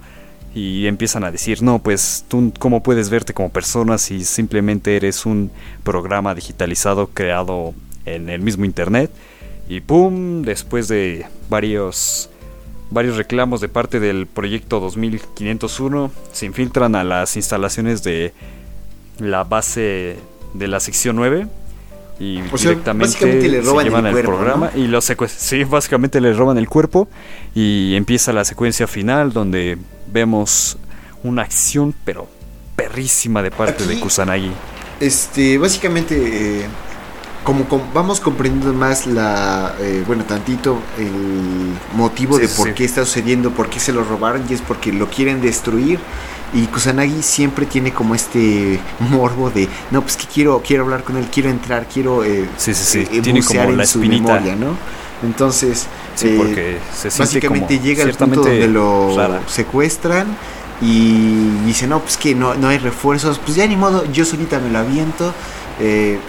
[0.55, 5.25] y empiezan a decir, no, pues tú cómo puedes verte como persona si simplemente eres
[5.25, 5.51] un
[5.83, 7.73] programa digitalizado creado
[8.05, 9.11] en el mismo internet.
[9.67, 12.29] Y pum, después de varios
[12.91, 18.33] varios reclamos de parte del proyecto 2501 se infiltran a las instalaciones de
[19.17, 20.17] la base
[20.53, 21.47] de la sección 9
[22.23, 27.09] y directamente le roban llevan el, programa y lo sí, básicamente le roban el cuerpo
[27.53, 30.77] y empieza la secuencia final donde vemos
[31.23, 32.29] una acción pero
[32.75, 34.51] perrísima de parte de Kusanagi.
[34.99, 36.65] Este, básicamente eh,
[37.43, 43.51] como, vamos comprendiendo más la, eh, bueno, tantito el motivo de por qué está sucediendo,
[43.51, 45.99] por qué se lo robaron, y es porque lo quieren destruir.
[46.53, 51.17] Y Kusanagi siempre tiene como este morbo de, no, pues que quiero, quiero hablar con
[51.17, 53.07] él, quiero entrar, quiero eh, sí, sí, sí.
[53.11, 54.77] Eh, tiene como la su memoria, ¿no?
[55.23, 55.87] Entonces,
[56.37, 59.15] porque se básicamente llega al punto donde lo
[59.47, 60.27] secuestran
[60.81, 64.59] y dice, no, pues que no, no hay refuerzos, pues ya ni modo, yo solita
[64.59, 65.33] me lo aviento
[65.79, 66.19] eh,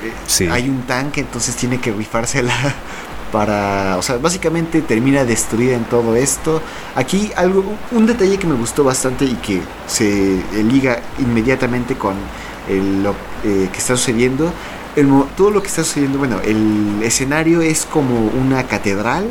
[0.50, 2.54] hay un tanque, entonces tiene que rifársela
[3.32, 6.62] para, o sea, básicamente termina destruida en todo esto.
[6.94, 12.14] Aquí algo, un detalle que me gustó bastante y que se liga inmediatamente con
[13.02, 13.10] lo
[13.44, 14.52] eh, que está sucediendo.
[15.36, 19.30] todo lo que está sucediendo, bueno, el escenario es como una catedral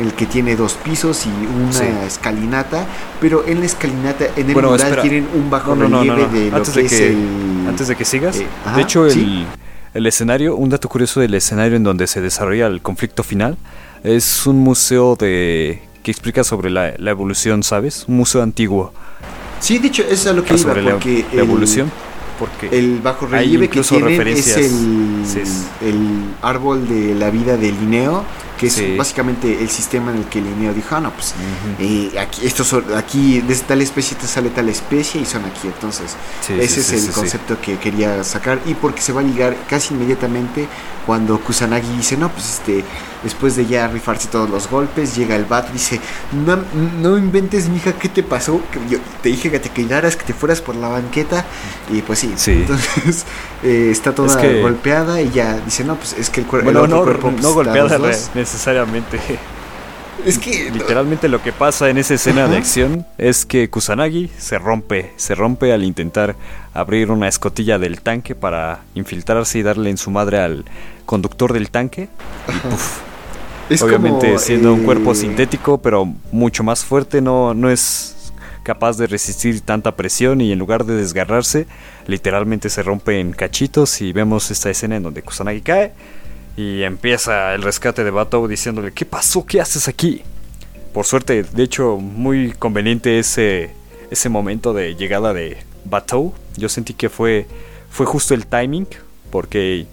[0.00, 2.86] el que tiene dos pisos y una escalinata,
[3.20, 6.82] pero en la escalinata, en el mural tienen un bajo relieve de lo antes que,
[6.82, 7.66] de que, es el...
[7.68, 9.46] Antes de que sigas, eh, de hecho el,
[9.94, 13.56] el, escenario, un dato curioso del escenario en donde se desarrolla el conflicto final,
[14.02, 18.04] es un museo de que explica sobre la, evolución, ¿sabes?
[18.08, 18.92] Un museo antiguo.
[19.60, 21.90] Sí, de hecho, eso es lo que iba, porque la, evolución
[22.38, 25.22] porque el bajo relieve que tienen es el,
[25.80, 28.24] el, árbol de la vida de Linneo
[28.62, 31.34] que es básicamente el sistema en el que Linneo dijo, ah, no, pues
[31.80, 35.66] eh, aquí, estos, aquí de tal especie te sale tal especie y son aquí.
[35.66, 36.14] Entonces,
[36.48, 40.68] ese es el concepto que quería sacar y porque se va a ligar casi inmediatamente
[41.06, 42.84] cuando Kusanagi dice, no, pues este,
[43.22, 46.00] después de ya rifarse todos los golpes, llega el vato y dice,
[46.44, 46.58] no,
[47.00, 48.60] no inventes, mija, ¿qué te pasó?
[48.70, 51.44] Que yo te dije que te quedaras, que te fueras por la banqueta
[51.92, 52.32] y pues sí.
[52.46, 53.24] Entonces,
[53.62, 57.02] eh, está toda golpeada y ya dice, no, pues es que el, cuerpo bueno, no,
[57.02, 57.32] cuerpo...
[57.32, 57.98] no golpeada
[58.52, 59.18] necesariamente.
[60.26, 64.56] Es que literalmente lo que pasa en esa escena de acción es que Kusanagi se
[64.58, 66.36] rompe, se rompe al intentar
[66.74, 70.64] abrir una escotilla del tanque para infiltrarse y darle en su madre al
[71.06, 72.08] conductor del tanque.
[73.80, 79.62] Obviamente siendo un cuerpo sintético, pero mucho más fuerte, no, no es capaz de resistir
[79.62, 81.66] tanta presión y en lugar de desgarrarse,
[82.06, 85.92] literalmente se rompe en cachitos y vemos esta escena en donde Kusanagi cae
[86.56, 89.44] y empieza el rescate de Batou diciéndole, ¿qué pasó?
[89.46, 90.22] ¿Qué haces aquí?
[90.92, 93.70] Por suerte, de hecho, muy conveniente ese,
[94.10, 96.34] ese momento de llegada de Batou.
[96.56, 97.46] Yo sentí que fue,
[97.90, 98.86] fue justo el timing,
[99.30, 99.86] porque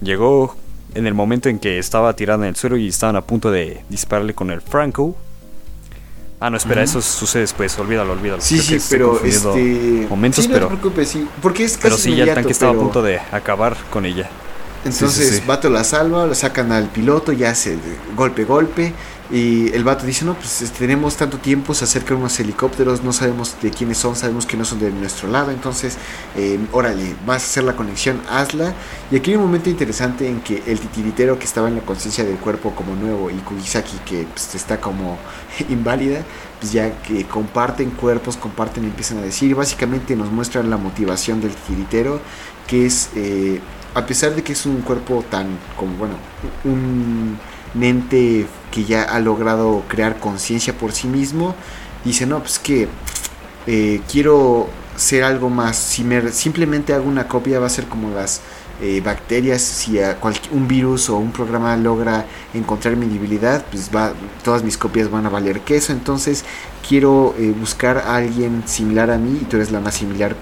[0.00, 0.56] llegó
[0.94, 3.84] en el momento en que estaba tirada en el suelo y estaban a punto de
[3.88, 5.16] dispararle con el Franco.
[6.40, 8.42] Ah, no, espera, eso sucede después, olvídalo, olvídalo.
[8.42, 10.06] Sí, sí, pero este...
[10.10, 10.68] Momentos, sí, no pero...
[10.68, 13.20] Te preocupes, sí, porque es casi Pero sí, ya el tanque estaba a punto de
[13.30, 14.28] acabar con ella.
[14.84, 17.78] Entonces, Vato la salva, lo sacan al piloto, ya hace
[18.16, 18.92] golpe, golpe.
[19.30, 23.12] Y el vato dice, no, pues este, tenemos tanto tiempo, se acercan unos helicópteros, no
[23.12, 25.96] sabemos de quiénes son, sabemos que no son de nuestro lado, entonces,
[26.36, 28.74] eh, órale, vas a hacer la conexión, hazla.
[29.10, 32.22] Y aquí hay un momento interesante en que el titiritero que estaba en la conciencia
[32.22, 35.18] del cuerpo como nuevo y Kugisaki que pues, está como
[35.70, 36.22] inválida,
[36.60, 41.40] pues ya que comparten cuerpos, comparten y empiezan a decir, básicamente nos muestran la motivación
[41.40, 42.20] del titiritero,
[42.66, 43.08] que es...
[43.16, 43.60] Eh,
[43.94, 46.14] a pesar de que es un cuerpo tan como, bueno,
[46.64, 47.38] un
[47.80, 51.54] ente que ya ha logrado crear conciencia por sí mismo,
[52.04, 52.88] dice, no, pues que
[53.66, 58.10] eh, quiero ser algo más, si me simplemente hago una copia va a ser como
[58.10, 58.40] las
[58.80, 60.18] eh, bacterias, si a
[60.50, 65.26] un virus o un programa logra encontrar mi debilidad, pues va, todas mis copias van
[65.26, 65.92] a valer queso.
[65.92, 66.44] Entonces
[66.86, 70.34] quiero eh, buscar a alguien similar a mí y tú eres la más similar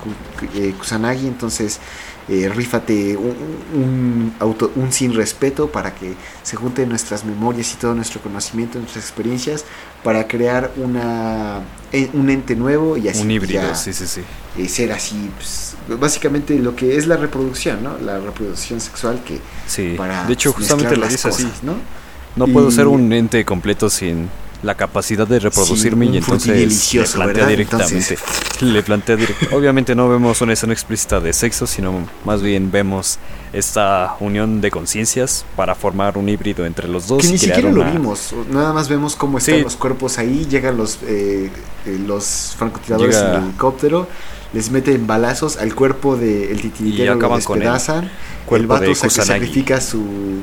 [0.54, 1.26] eh, Kusanagi.
[1.26, 1.78] Entonces
[2.28, 7.94] eh, rífate un, auto, un sin respeto para que se junten nuestras memorias y todo
[7.94, 9.64] nuestro conocimiento, nuestras experiencias,
[10.04, 11.60] para crear una,
[11.92, 13.22] eh, un ente nuevo y así.
[13.22, 14.22] Un híbrido, sí, sí, sí.
[14.56, 17.98] Eh, ser así, pues, básicamente lo que es la reproducción, ¿no?
[17.98, 19.40] La reproducción sexual que...
[19.66, 21.76] Sí, de hecho justamente lo dice así, ¿no?
[22.36, 24.28] No puedo ser un ente completo sin
[24.62, 28.18] la capacidad de reproducirme y entonces le plantea directamente.
[28.60, 29.56] Le plantea directamente.
[29.56, 33.18] Obviamente no vemos una escena explícita de sexo, sino más bien vemos
[33.52, 37.22] esta unión de conciencias para formar un híbrido entre los dos.
[37.22, 40.98] Que ni siquiera lo vimos, nada más vemos cómo están los cuerpos ahí, llegan los,
[41.06, 41.50] eh,
[41.86, 44.06] eh, los francotiradores en el helicóptero
[44.52, 48.10] les meten balazos al cuerpo del de titiritero, lo despedazan.
[48.50, 50.42] El, el vato sacrifica su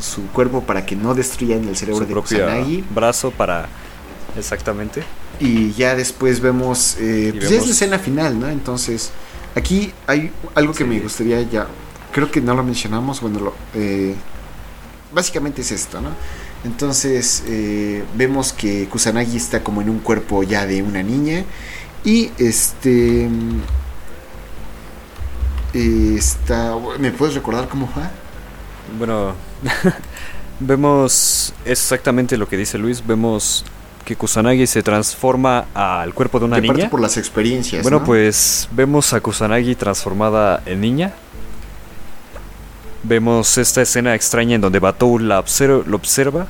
[0.00, 2.84] su cuerpo para que no destruyan el cerebro de Kusanagi.
[2.90, 3.68] brazo para
[4.36, 5.02] exactamente.
[5.38, 8.48] Y ya después vemos, eh, pues es la escena final, ¿no?
[8.48, 9.10] Entonces,
[9.54, 11.66] aquí hay algo que me gustaría ya,
[12.12, 14.14] creo que no lo mencionamos, bueno, lo, eh,
[15.12, 16.10] básicamente es esto, ¿no?
[16.64, 21.44] Entonces eh, vemos que Kusanagi está como en un cuerpo ya de una niña
[22.02, 23.28] y este
[25.74, 28.02] está, ¿me puedes recordar cómo fue?
[28.98, 29.34] Bueno,
[30.60, 33.06] vemos exactamente lo que dice Luis.
[33.06, 33.64] Vemos
[34.04, 36.88] que Kusanagi se transforma al cuerpo de una niña.
[36.88, 37.82] por las experiencias.
[37.82, 41.12] Bueno, pues vemos a Kusanagi transformada en niña.
[43.02, 45.44] Vemos esta escena extraña en donde Batou la
[45.86, 46.46] lo observa.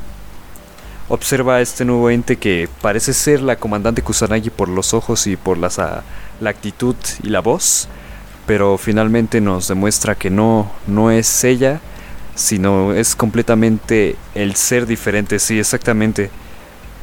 [1.08, 5.36] Observa a este nuevo ente que parece ser la comandante Kusanagi por los ojos y
[5.36, 7.88] por las, la actitud y la voz.
[8.46, 11.80] Pero finalmente nos demuestra que no, no es ella
[12.36, 16.30] sino es completamente el ser diferente, sí, exactamente.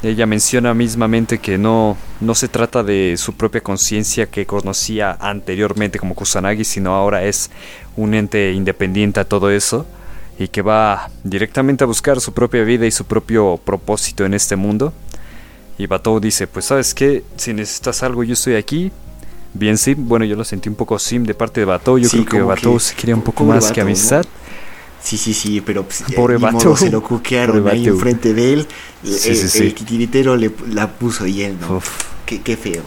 [0.02, 5.98] Ella menciona mismamente que no, no se trata de su propia conciencia que conocía anteriormente
[5.98, 7.50] como Kusanagi, sino ahora es
[7.96, 9.86] un ente independiente a todo eso
[10.38, 14.56] y que va directamente a buscar su propia vida y su propio propósito en este
[14.56, 14.92] mundo.
[15.78, 18.92] Y Batou dice, pues sabes qué, si necesitas algo yo estoy aquí.
[19.54, 22.24] Bien Sim, bueno yo lo sentí un poco Sim de parte de Batou, yo creo
[22.24, 24.24] que Batou se quería un poco más que amistad.
[25.02, 26.38] Sí, sí, sí, pero pues, Pobre
[26.76, 28.66] se lo cuquearon ahí enfrente de él.
[29.02, 31.82] Sí, el, sí, el titiritero le, la puso y él no.
[32.24, 32.82] Qué, qué, feo.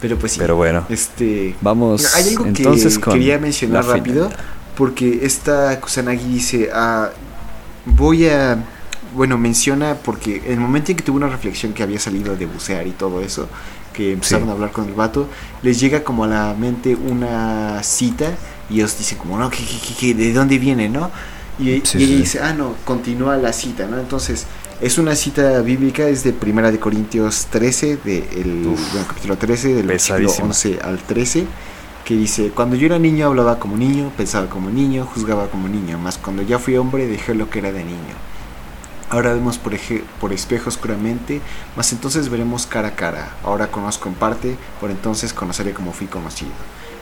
[0.00, 0.38] Pero pues sí.
[0.38, 0.86] Pero bueno.
[0.88, 4.30] Este, Vamos Hay algo entonces que quería mencionar rápido.
[4.76, 7.10] Porque esta Kusanagi dice, ah,
[7.86, 8.62] voy a...
[9.14, 12.46] Bueno, menciona porque en el momento en que tuvo una reflexión que había salido de
[12.46, 13.48] bucear y todo eso,
[13.92, 15.28] que empezaron a hablar con el vato,
[15.62, 18.34] les llega como a la mente una cita
[18.70, 21.10] y ellos dicen como, no, ¿qué, de dónde viene, no?
[21.58, 23.98] Y, ella dice, ah, no, continúa la cita, ¿no?
[23.98, 24.46] Entonces,
[24.80, 28.74] es una cita bíblica, es de Primera de Corintios 13, de el,
[29.06, 31.46] capítulo 13, del versículo 11 al 13,
[32.04, 35.98] que dice, cuando yo era niño hablaba como niño, pensaba como niño, juzgaba como niño,
[35.98, 38.14] mas cuando ya fui hombre dejé lo que era de niño.
[39.10, 39.74] Ahora vemos por,
[40.20, 41.40] por espejo oscuramente,
[41.76, 43.36] mas entonces veremos cara a cara.
[43.44, 46.50] Ahora conozco en parte, por entonces conoceré como fui conocido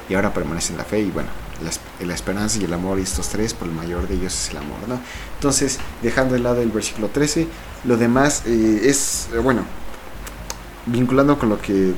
[0.09, 1.31] y ahora permanece en la fe y bueno,
[1.62, 4.59] la, esperanza y el amor y estos tres, por el mayor de ellos es el
[4.59, 5.01] amor, ¿no?
[5.37, 7.46] Entonces, dejando de lado el versículo 13,
[7.85, 9.64] lo demás eh, es, bueno,
[10.87, 11.94] vinculando con lo que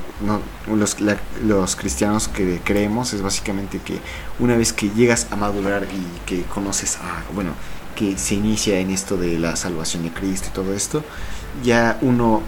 [0.68, 0.96] los,
[1.42, 3.98] los, cristianos que creemos, es básicamente que
[4.38, 6.98] una vez que llegas a madurar y que conoces
[7.34, 7.52] bueno,
[7.96, 11.02] que se inicia en esto de la salvación de Cristo y todo esto,
[11.62, 12.42] ya uno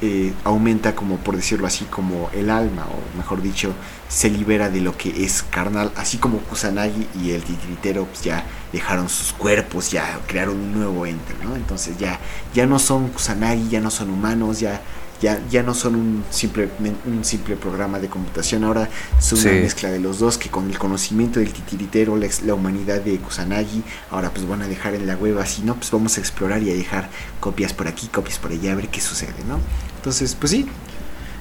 [0.00, 3.72] eh, aumenta como por decirlo así como el alma o mejor dicho
[4.08, 8.44] se libera de lo que es carnal así como Kusanagi y el titiritero pues ya
[8.72, 11.56] dejaron sus cuerpos ya crearon un nuevo ente ¿no?
[11.56, 12.20] entonces ya
[12.54, 14.80] ya no son Kusanagi ya no son humanos ya
[15.20, 16.68] ya, ya no son un simple,
[17.06, 18.88] un simple programa de computación, ahora
[19.20, 23.00] son una mezcla de los dos que con el conocimiento del titiritero, la, la, humanidad
[23.00, 25.74] de Kusanagi, ahora pues van a dejar en la web así, ¿no?
[25.74, 27.08] Pues vamos a explorar y a dejar
[27.40, 29.58] copias por aquí, copias por allá, a ver qué sucede, ¿no?
[29.96, 30.66] Entonces, pues sí,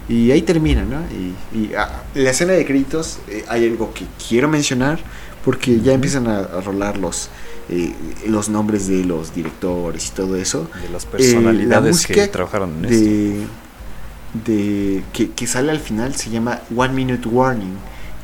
[0.09, 1.01] y ahí termina, ¿no?
[1.53, 4.99] Y, ah, la escena de créditos eh, hay algo que quiero mencionar
[5.43, 7.29] porque ya empiezan a, rolar los,
[7.69, 7.93] eh,
[8.27, 10.69] los nombres de los directores y todo eso.
[10.81, 13.45] De las personalidades eh, que trabajaron en de,
[14.33, 17.75] de que, sale al final se llama One Minute Warning.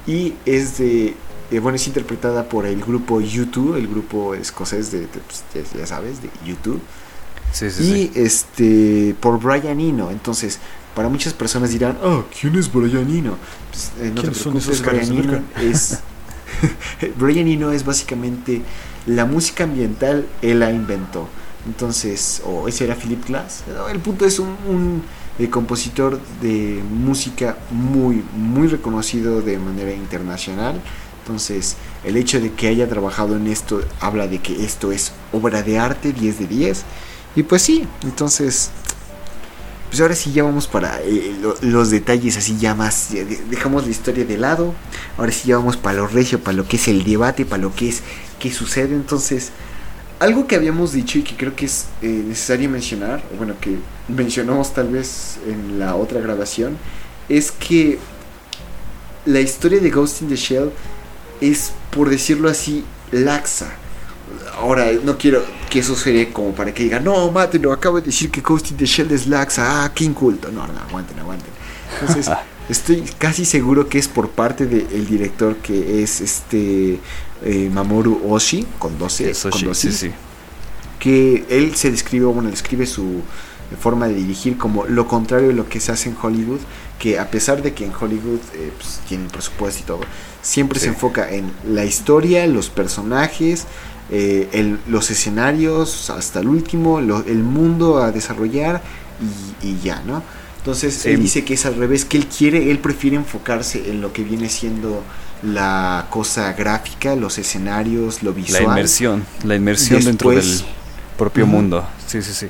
[0.06, 1.16] Y es de
[1.52, 6.22] eh, bueno es interpretada por el grupo YouTube el grupo escocés de, pues, ya, sabes
[6.22, 6.82] de YouTube.
[7.80, 10.12] Y este por Brian Eno.
[10.12, 10.60] Entonces
[10.96, 13.38] para muchas personas dirán oh quién es Brian Eno
[13.72, 16.00] pues, eh, no te preocupes Brian Eno es
[17.18, 18.62] Brian Eno es básicamente
[19.06, 21.28] la música ambiental, él la inventó.
[21.66, 23.64] Entonces, o ese era Philip Glass.
[23.92, 25.04] El punto es un,
[25.50, 30.82] compositor de música muy, muy reconocido de manera internacional.
[31.24, 35.64] Entonces, el hecho de que haya trabajado en esto habla de que esto es obra
[35.64, 36.84] de arte, 10 de 10.
[37.36, 38.70] Y pues sí, entonces,
[39.90, 43.10] pues ahora sí ya vamos para eh, los detalles así ya más,
[43.50, 44.74] dejamos la historia de lado,
[45.18, 47.74] ahora sí ya vamos para lo regio, para lo que es el debate, para lo
[47.74, 48.04] que es
[48.40, 48.96] qué sucede.
[48.96, 49.52] Entonces,
[50.24, 53.78] algo que habíamos dicho y que creo que es eh, necesario mencionar, o bueno, que
[54.08, 56.78] mencionamos tal vez en la otra grabación,
[57.28, 58.00] es que
[59.26, 60.72] la historia de Ghost in the Shell
[61.42, 63.68] es, por decirlo así, laxa.
[64.56, 68.32] Ahora, no quiero que eso sea como para que digan, no, lo acabo de decir
[68.32, 70.50] que Ghost in the Shell es laxa, ah, qué inculto.
[70.52, 71.52] No, no, aguanten, aguanten.
[72.00, 72.32] Entonces,
[72.70, 77.00] estoy casi seguro que es por parte del director que es este
[77.44, 80.12] eh, Mamoru Oshii, con 12, con sí, sí.
[81.00, 83.22] que él se describe, bueno, describe su
[83.80, 86.60] forma de dirigir como lo contrario de lo que se hace en Hollywood,
[87.00, 90.02] que a pesar de que en Hollywood eh, pues, tienen presupuesto y todo,
[90.42, 93.66] siempre se enfoca en la historia, los personajes,
[94.12, 98.82] eh, los escenarios hasta el último, el mundo a desarrollar
[99.62, 100.22] y, ya, ¿no?
[100.58, 104.14] Entonces él dice que es al revés, que él quiere, él prefiere enfocarse en lo
[104.14, 105.04] que viene siendo
[105.44, 108.64] la cosa gráfica, los escenarios, lo visual.
[108.64, 110.64] La inmersión, la inmersión dentro del
[111.18, 111.88] propio mundo.
[112.08, 112.48] Sí, sí, sí.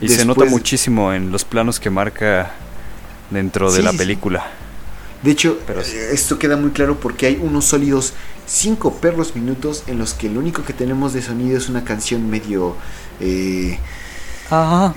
[0.00, 2.52] Y se nota muchísimo en los planos que marca
[3.30, 4.46] dentro de la película.
[5.22, 5.58] De hecho,
[6.12, 8.12] esto queda muy claro porque hay unos sólidos
[8.46, 12.28] cinco perros minutos en los que lo único que tenemos de sonido es una canción
[12.28, 12.76] medio...
[13.20, 13.78] Eh,
[14.50, 14.94] Ajá.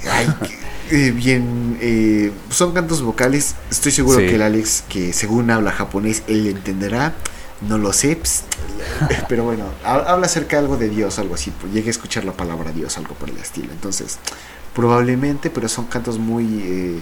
[0.90, 3.56] Eh, bien, eh, son cantos vocales.
[3.72, 7.14] Estoy seguro que el Alex, que según habla japonés, él entenderá.
[7.62, 8.20] No lo sé,
[9.30, 11.52] pero bueno, habla acerca de algo de Dios, algo así.
[11.60, 13.72] Pues, llegué a escuchar la palabra Dios, algo por el estilo.
[13.72, 14.20] Entonces,
[14.76, 16.46] probablemente, pero son cantos muy.
[16.46, 17.00] Eh,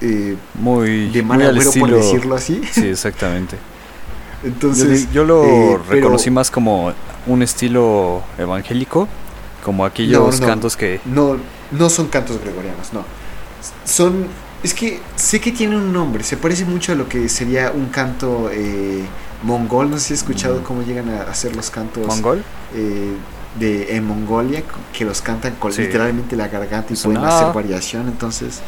[0.00, 2.62] eh muy de mal agüero, por decirlo así.
[2.72, 3.58] Sí, exactamente.
[4.42, 6.92] Entonces, yo, lo eh, reconocí más como
[7.26, 9.08] un estilo evangélico,
[9.62, 11.00] como aquellos cantos que.
[11.04, 11.36] No,
[11.70, 13.04] no son cantos gregorianos, no.
[13.84, 14.26] Son
[14.62, 17.86] es que sé que tiene un nombre, se parece mucho a lo que sería un
[17.86, 19.04] canto eh,
[19.42, 19.90] mongol.
[19.90, 20.62] No sé si has escuchado mm.
[20.64, 22.06] cómo llegan a hacer los cantos.
[22.06, 22.42] ¿Mongol?
[22.74, 23.14] Eh,
[23.58, 28.08] de, en Mongolia, que los cantan con literalmente la garganta y pueden hacer variación.
[28.08, 28.60] Entonces,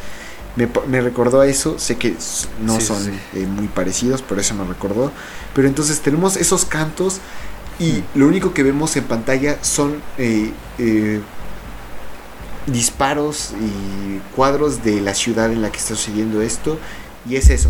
[0.55, 1.77] me, recordó a eso.
[1.77, 2.15] Sé que
[2.61, 5.11] no son eh, muy parecidos, pero eso me recordó.
[5.53, 7.19] Pero entonces tenemos esos cantos
[7.77, 8.03] y mm.
[8.15, 10.01] lo único que vemos en pantalla son
[12.69, 16.77] disparos y cuadros de la ciudad en la que está sucediendo esto.
[17.27, 17.69] Y es eso,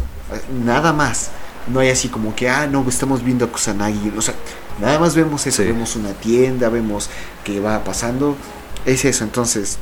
[0.63, 1.31] nada más.
[1.67, 4.13] No hay así como que, ah, no, estamos viendo a Kusanagi.
[4.17, 4.33] O sea,
[4.79, 5.63] nada más vemos eso.
[5.63, 7.09] Vemos una tienda, vemos
[7.43, 8.35] que va pasando.
[8.85, 9.77] Es eso, entonces.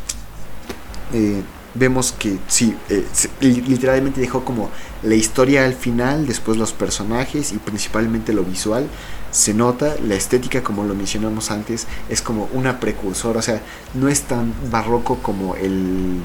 [1.13, 1.41] Eh,
[1.75, 3.05] vemos que sí, eh,
[3.39, 4.69] literalmente dejó como
[5.03, 8.87] la historia al final, después los personajes y principalmente lo visual
[9.31, 13.61] se nota, la estética como lo mencionamos antes es como una precursora, o sea,
[13.93, 16.21] no es tan barroco como el,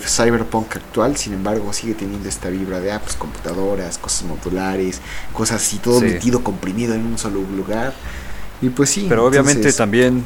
[0.00, 5.00] cyberpunk actual, sin embargo sigue teniendo esta vibra de ah, pues, computadoras, cosas modulares,
[5.32, 7.92] cosas así, todo metido, comprimido en un solo lugar.
[8.62, 9.06] Y pues sí.
[9.08, 10.24] Pero obviamente también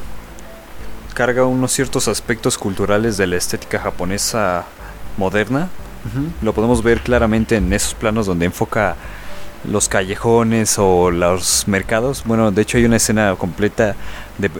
[1.14, 4.64] carga unos ciertos aspectos culturales de la estética japonesa
[5.16, 5.68] moderna.
[6.40, 8.96] Lo podemos ver claramente en esos planos donde enfoca
[9.64, 12.22] los callejones o los mercados.
[12.24, 13.94] Bueno, de hecho hay una escena completa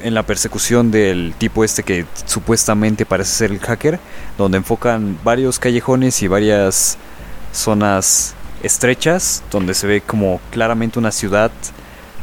[0.02, 4.00] en la persecución del tipo este que supuestamente parece ser el hacker,
[4.36, 6.98] donde enfocan varios callejones y varias
[7.52, 11.50] zonas estrechas, donde se ve como claramente una ciudad,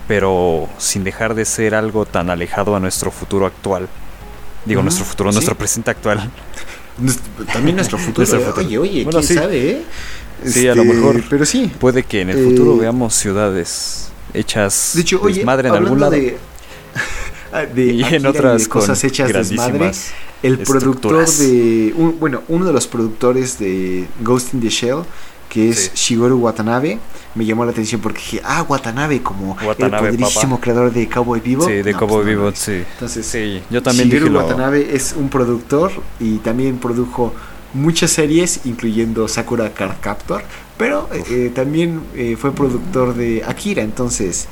[0.07, 3.87] pero sin dejar de ser algo tan alejado a nuestro futuro actual.
[4.65, 6.29] Digo, nuestro futuro, nuestro presente actual.
[7.53, 8.53] También nuestro futuro.
[8.57, 9.83] Oye, oye, quién sabe, ¿eh?
[10.45, 11.23] Sí, a lo este, mejor.
[11.29, 11.71] Pero sí.
[11.79, 15.99] Puede que en el futuro eh, veamos ciudades hechas de hecho, oye, madre en algún
[15.99, 16.11] lado.
[16.11, 16.37] De,
[17.75, 19.91] de y en otras cosas hechas desmadre.
[20.43, 21.93] El productor de.
[22.19, 24.99] bueno, uno de los productores de Ghost in the Shell,
[25.49, 26.99] que es Shigeru Watanabe,
[27.33, 31.39] me llamó la atención porque dije, ah, Watanabe, como Watanabe, el poderísimo creador de Cowboy
[31.39, 31.65] Vivo.
[31.65, 32.83] Sí, de Cowboy pues Vivo, sí.
[32.93, 37.33] Entonces, sí, yo también Shigeru Watanabe es un productor y también produjo
[37.75, 40.43] muchas series, incluyendo Sakura Card Captor,
[40.77, 44.47] pero eh, también eh, fue productor de Akira, entonces,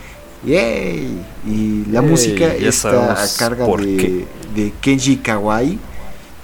[0.46, 1.20] ¡yay!
[1.48, 5.80] Y la música está a carga de, de, Kenji Kawai,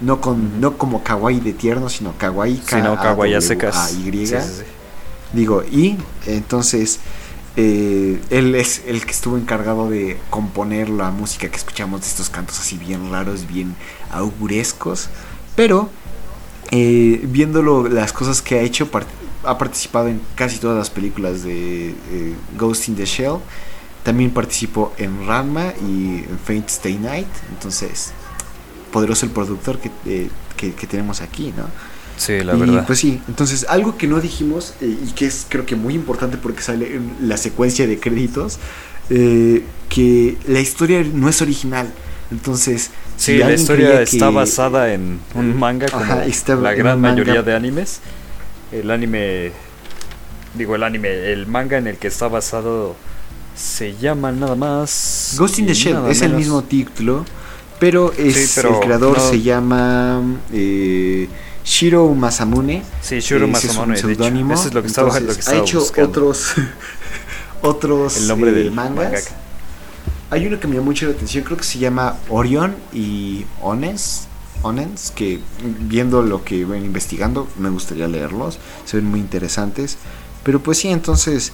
[0.00, 4.64] no, con, no como Kawaii de tierno, sino Kawaii, K -A -W -A -Y.
[5.32, 6.98] Digo, y entonces
[7.56, 12.30] eh, él es el que estuvo encargado de componer la música que escuchamos de estos
[12.30, 13.76] cantos así bien raros, bien
[14.10, 15.08] augurescos.
[15.56, 15.90] Pero
[16.70, 18.88] eh, viéndolo, las cosas que ha hecho,
[19.44, 23.36] ha participado en casi todas las películas de eh, Ghost in the Shell.
[24.02, 27.28] También participó en Ranma y en Faint Stay Night.
[27.50, 28.12] Entonces,
[28.92, 31.64] poderoso el productor que, que tenemos aquí, ¿no?
[32.20, 32.84] Sí, la verdad.
[32.86, 36.36] Pues sí, entonces algo que no dijimos eh, y que es creo que muy importante
[36.36, 38.58] porque sale en la secuencia de créditos,
[39.08, 41.90] eh, que la historia no es original.
[42.30, 48.00] Entonces, sí, la historia está basada en un manga como la gran mayoría de animes.
[48.70, 49.50] El anime,
[50.54, 52.94] digo el anime, el manga en el que está basado
[53.56, 57.26] se llama nada más Ghost in the Shell, es el mismo título,
[57.80, 60.22] pero es el creador se llama
[60.52, 61.28] eh,
[61.64, 62.82] Shiro Masamune.
[63.02, 64.54] Sí, Shiro Masamune, es seudónimo.
[64.54, 66.52] Eso es lo que estaba, lo que estaba Ha hecho otros,
[67.62, 69.30] otros El nombre eh, del mangas.
[70.30, 74.28] Hay uno que me llamó mucho la atención, creo que se llama Orion y Ones.
[74.62, 75.40] Onens, que
[75.88, 78.58] viendo lo que ven investigando, me gustaría leerlos.
[78.84, 79.96] Se ven muy interesantes.
[80.42, 81.52] Pero pues sí, entonces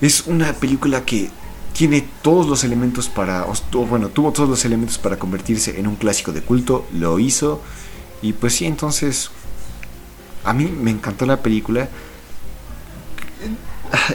[0.00, 1.30] es una película que
[1.72, 6.32] tiene todos los elementos para, bueno, tuvo todos los elementos para convertirse en un clásico
[6.32, 7.60] de culto, lo hizo.
[8.22, 9.30] Y pues sí, entonces
[10.44, 11.88] a mí me encantó la película.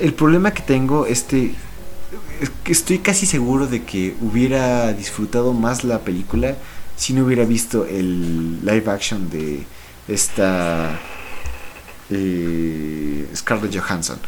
[0.01, 1.55] El problema que tengo este
[2.65, 6.55] estoy casi seguro de que hubiera disfrutado más la película
[6.95, 9.63] si no hubiera visto el live action de
[10.07, 10.99] esta
[12.09, 14.19] eh, Scarlett Johansson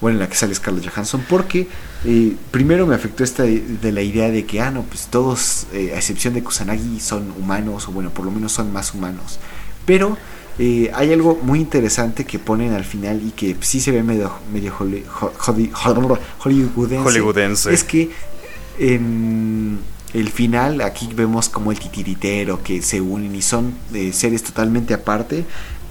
[0.00, 1.68] bueno, en la que sale Scarlett Johansson, porque
[2.04, 5.92] eh, primero me afectó esta de, la idea de que, ah, no, pues todos, eh,
[5.94, 9.38] a excepción de Kusanagi, son humanos, o bueno, por lo menos son más humanos.
[9.86, 10.18] Pero
[10.58, 14.32] eh, hay algo muy interesante que ponen al final y que sí se ve medio,
[14.52, 18.10] medio hollywoodense, Es que
[18.78, 19.78] en
[20.14, 23.74] el final, aquí vemos como el titiritero que se unen y son
[24.12, 25.44] seres totalmente aparte.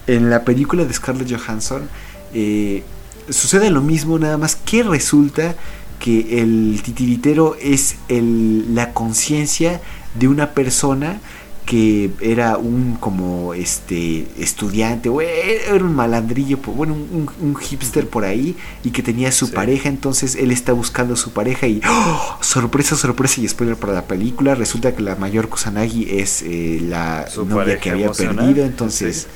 [0.08, 1.88] En la película de Scarlett Johansson,
[2.34, 2.84] eh,
[3.30, 5.56] sucede lo mismo, nada más que resulta
[6.00, 9.80] que el titiritero es el, la conciencia
[10.16, 11.20] de una persona
[11.66, 18.56] que era un como este estudiante o era un malandrillo bueno un, hipster por ahí
[18.84, 22.38] y que tenía su pareja entonces él está buscando a su pareja y ¡oh!
[22.42, 27.28] sorpresa sorpresa y spoiler para la película resulta que la mayor Kusanagi es eh, la
[27.48, 29.28] novia que había perdido entonces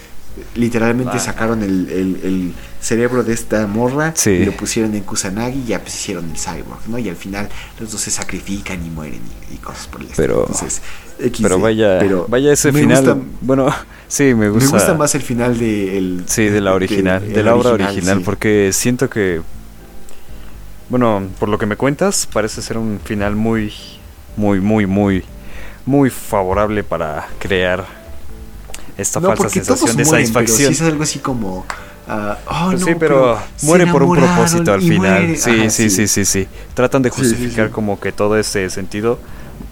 [0.56, 5.96] literalmente sacaron el, cerebro de esta morra y lo pusieron en Kusanagi y ya pues
[5.96, 6.98] hicieron el cyborg, ¿no?
[6.98, 7.50] Y al final
[7.80, 9.22] los dos se sacrifican y mueren
[9.52, 10.46] y, cosas por el estilo.
[10.48, 10.82] Entonces,
[11.42, 13.24] pero vaya, vaya ese final.
[13.42, 13.68] bueno,
[14.08, 14.66] sí, me gusta.
[14.66, 18.22] Me gusta más el final de el, Sí, de la original, de, la obra original,
[18.22, 19.42] porque siento que
[20.90, 23.74] bueno, por lo que me cuentas, parece ser un final muy
[24.38, 25.24] muy muy muy
[25.86, 27.86] muy favorable para crear
[28.98, 30.72] esta falsa sensación de satisfacción.
[30.72, 31.66] es algo así como.
[32.10, 35.38] Uh, sí, pero, muere por un propósito al final.
[35.38, 39.20] Sí, sí, sí, sí, sí, Tratan de justificar como que todo ese sentido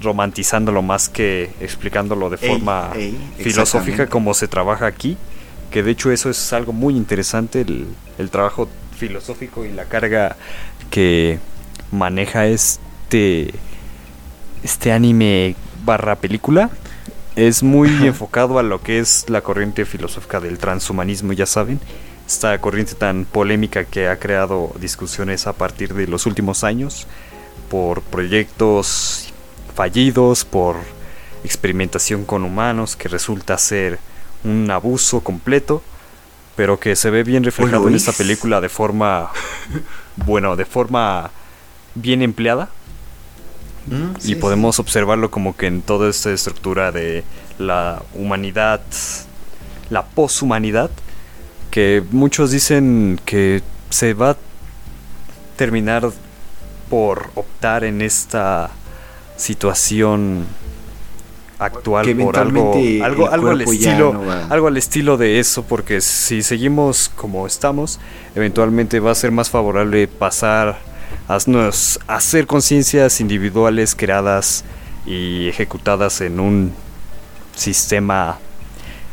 [0.03, 2.91] romantizándolo más que explicándolo de forma
[3.37, 5.17] filosófica como se trabaja aquí.
[5.71, 10.35] Que de hecho eso es algo muy interesante, el, el trabajo filosófico y la carga
[10.91, 11.39] que
[11.91, 13.53] maneja este
[14.63, 16.69] este anime barra película
[17.35, 21.79] es muy enfocado a lo que es la corriente filosófica del transhumanismo, ya saben.
[22.27, 27.07] Esta corriente tan polémica que ha creado discusiones a partir de los últimos años
[27.69, 29.33] por proyectos
[29.73, 30.75] fallidos, por
[31.45, 33.99] experimentación con humanos que resulta ser
[34.43, 35.81] un abuso completo,
[36.57, 39.31] pero que se ve bien reflejado en esta película de forma,
[40.17, 41.31] bueno, de forma
[41.95, 42.69] bien empleada.
[43.85, 47.23] Mm, y podemos observarlo como que en toda esta estructura de
[47.57, 48.81] la humanidad,
[49.89, 50.91] la poshumanidad,
[51.71, 54.37] que muchos dicen que se va a
[55.55, 56.11] terminar
[56.89, 58.69] por optar en esta
[59.35, 60.45] situación
[61.59, 67.09] actual por algo algo, algo al estilo algo al estilo de eso porque si seguimos
[67.15, 67.99] como estamos
[68.35, 70.77] eventualmente va a ser más favorable pasar
[71.27, 74.63] haznos hacer conciencias individuales creadas
[75.07, 76.73] y ejecutadas en un
[77.55, 78.37] sistema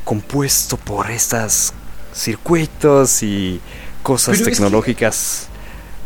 [0.05, 1.73] compuesto por estos
[2.15, 3.61] circuitos y
[4.03, 5.49] cosas tecnológicas.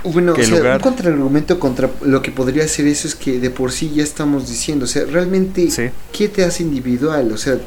[0.05, 3.73] bueno, o sea, un contraargumento contra lo que podría ser eso es que de por
[3.73, 7.33] sí ya estamos diciendo, o sea, realmente, ¿qué te hace individual?
[7.33, 7.59] O sea,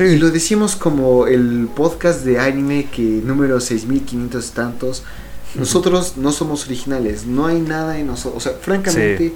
[0.00, 5.02] y lo decimos como el podcast de anime que número 6500 tantos,
[5.54, 9.34] nosotros no somos originales, no hay nada en nosotros, o sea, francamente...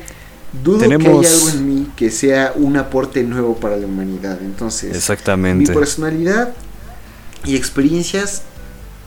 [0.62, 4.38] Dudo que haya algo en mí que sea un aporte nuevo para la humanidad.
[4.42, 5.70] Entonces, Exactamente.
[5.70, 6.52] mi personalidad
[7.44, 8.42] y experiencias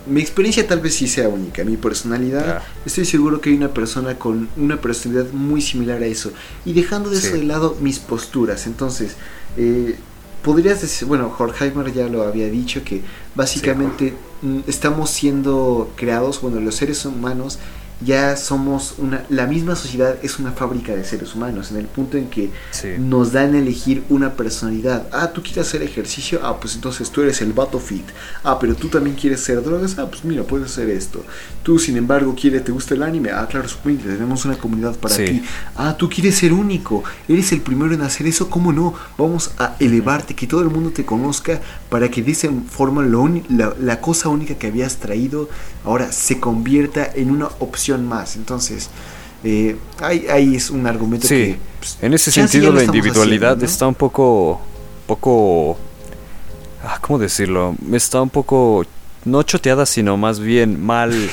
[0.07, 1.63] mi experiencia tal vez sí sea única.
[1.63, 6.31] Mi personalidad, estoy seguro que hay una persona con una personalidad muy similar a eso.
[6.63, 8.67] Y dejando de eso de lado mis posturas.
[8.67, 9.15] Entonces,
[9.57, 9.95] eh,
[10.43, 13.01] podrías decir, bueno, Horkheimer ya lo había dicho, que
[13.33, 17.57] básicamente mm, estamos siendo creados, bueno, los seres humanos
[18.01, 22.17] ya somos una la misma sociedad es una fábrica de seres humanos en el punto
[22.17, 22.51] en que
[22.99, 25.07] nos dan a elegir una personalidad.
[25.11, 28.05] Ah tú quieres hacer ejercicio ah pues entonces tú eres el vato fit.
[28.43, 29.97] Ah pero tú también quieres hacer drogas.
[29.97, 31.23] Ah pues mira puedes hacer esto.
[31.63, 35.15] Tú sin embargo quieres te gusta el anime ah claro supongo tenemos una comunidad para
[35.15, 35.41] ti.
[35.75, 37.03] Ah tú quieres ser único.
[37.27, 40.91] Eres el primero en hacer eso cómo no vamos a elevarte que todo el mundo
[40.91, 45.49] te conozca para que de esa forma la, la cosa única que habías traído
[45.85, 48.35] ahora se convierta en una opción más.
[48.35, 48.89] Entonces,
[49.43, 51.57] eh, ahí, es un argumento que...
[51.79, 54.59] Pues, en ese sentido la individualidad está un poco...
[55.07, 55.77] poco...
[56.83, 57.75] Ah, ¿Cómo decirlo?
[57.93, 58.85] Está un poco...
[59.23, 61.13] No choteada, sino más bien mal...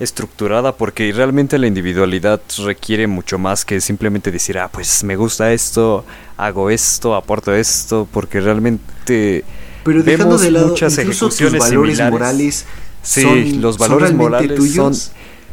[0.00, 5.52] estructurada porque realmente la individualidad requiere mucho más que simplemente decir, ah, pues me gusta
[5.52, 6.06] esto,
[6.38, 9.44] hago esto, aporto esto, porque realmente
[9.84, 12.64] Pero vemos de lado, muchas ejecuciones valores morales
[13.02, 14.94] Sí, los valores morales son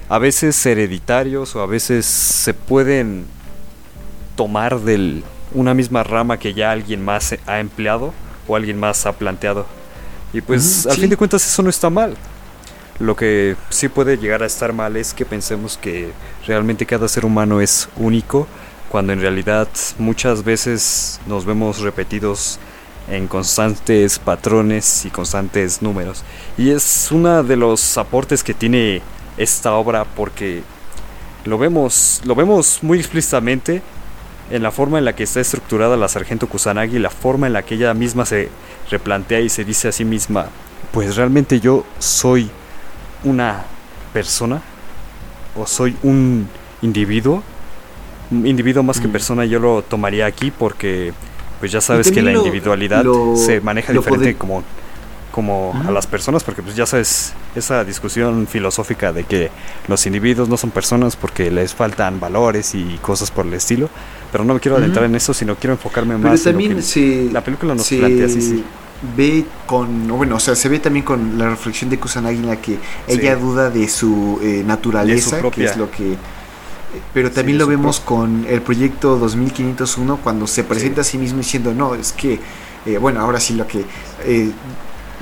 [0.10, 3.26] a veces hereditarios o a veces se pueden
[4.36, 5.22] tomar de
[5.54, 8.14] una misma rama que ya alguien más ha empleado
[8.48, 9.66] o alguien más ha planteado.
[10.34, 12.16] Y pues al fin de cuentas eso no está mal.
[13.00, 16.12] Lo que sí puede llegar a estar mal es que pensemos que
[16.46, 18.48] realmente cada ser humano es único,
[18.90, 19.68] cuando en realidad
[20.00, 22.60] muchas veces nos vemos repetidos
[23.10, 26.24] en constantes patrones y constantes números.
[26.58, 29.02] Y es uno de los aportes que tiene
[29.38, 30.64] esta obra porque
[31.46, 33.82] lo vemos, lo vemos muy explícitamente
[34.52, 37.64] en la forma en la que está estructurada la sargento Kusanagi, la forma en la
[37.64, 38.50] que ella misma se
[38.90, 40.48] replantea y se dice a sí misma,
[40.92, 42.50] pues realmente yo soy
[43.24, 43.66] una
[44.14, 44.62] persona
[45.56, 46.48] o soy un
[46.82, 47.44] individuo,
[48.32, 49.12] un individuo más que mm.
[49.12, 51.14] persona yo lo tomaría aquí porque
[51.60, 53.04] pues ya sabes que la individualidad
[53.36, 54.64] se maneja diferente como
[55.38, 59.52] como a las personas, porque pues ya sabes, esa discusión filosófica de que
[59.88, 63.88] los individuos no son personas porque les faltan valores y cosas por el estilo,
[64.32, 67.30] pero no me quiero adentrar en eso, sino quiero enfocarme más también en lo que
[67.32, 68.64] la película nos plantea así, sí.
[69.16, 72.56] Ve con, bueno, o sea, se ve también con la reflexión de Kusanagi en la
[72.56, 76.18] que ella duda de su eh, naturaleza, que es lo que
[77.14, 81.18] pero también lo vemos con el proyecto 2501 cuando se presenta a sí.
[81.18, 82.40] mismo diciendo, no, es que,
[82.86, 83.86] eh, bueno, ahora sí lo que
[84.24, 84.52] eh,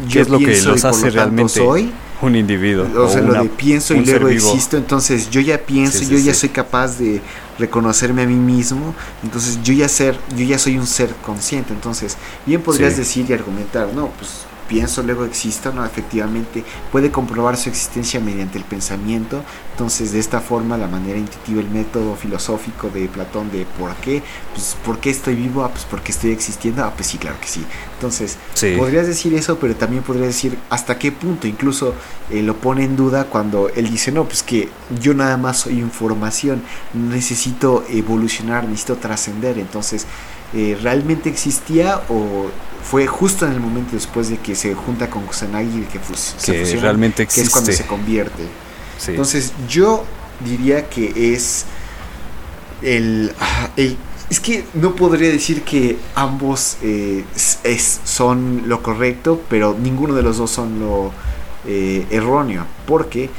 [0.08, 2.88] yo es lo que los hace realmente soy un individuo.
[3.04, 6.50] O, sea, lo de pienso y luego existo, entonces yo ya pienso, yo ya soy
[6.50, 7.22] capaz de
[7.60, 12.18] reconocerme a mí mismo, entonces yo ya ser, yo ya soy un ser consciente, entonces
[12.46, 17.70] bien podrías decir y argumentar, no, pues pienso luego exista, no, efectivamente puede comprobar su
[17.70, 23.08] existencia mediante el pensamiento, entonces de esta forma la manera intuitiva, el método filosófico de
[23.08, 26.94] Platón de por qué, pues por qué estoy vivo, ah, pues porque estoy existiendo, ah,
[26.96, 27.64] pues sí, claro que sí,
[27.96, 28.38] entonces
[28.78, 31.94] podrías decir eso, pero también podrías decir hasta qué punto, incluso
[32.30, 35.80] eh, lo pone en duda cuando él dice, no, pues que yo nada más soy
[35.80, 36.64] información,
[36.94, 40.08] necesito evolucionar, necesito trascender, entonces
[40.56, 42.48] eh, realmente existía o
[42.84, 47.24] fue justo en el momento después de que se junta con Kusanagi que, que realmente
[47.24, 47.42] existe.
[47.42, 48.44] que es cuando se convierte.
[49.08, 50.06] Entonces yo
[50.46, 51.66] diría que es
[52.82, 53.34] el,
[54.30, 57.24] es que no podría decir que ambos eh,
[57.64, 61.12] es, son lo correcto, pero ninguno de los dos son lo
[61.68, 63.30] eh, erróneo, porque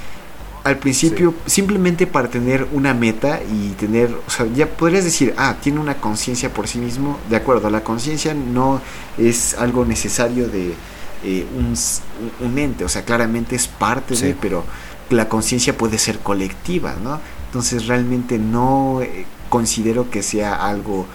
[0.66, 5.54] al principio simplemente para tener una meta y tener, o sea, ya podrías decir, ah,
[5.62, 8.80] tiene una conciencia por sí mismo, de acuerdo, la conciencia no
[9.16, 10.74] es algo necesario de
[11.22, 14.64] eh, un, ente, o sea, claramente es parte de, pero
[15.10, 17.20] la conciencia puede ser colectiva, ¿no?
[17.46, 21.06] Entonces realmente no eh, considero que sea algo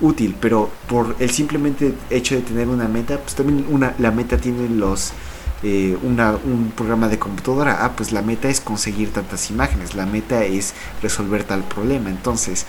[0.00, 4.36] útil, pero por el simplemente hecho de tener una meta, pues también una, la meta
[4.36, 5.12] tiene los
[5.62, 10.44] eh, un programa de computadora, ah, pues la meta es conseguir tantas imágenes, la meta
[10.44, 12.08] es resolver tal problema.
[12.08, 12.64] Entonces,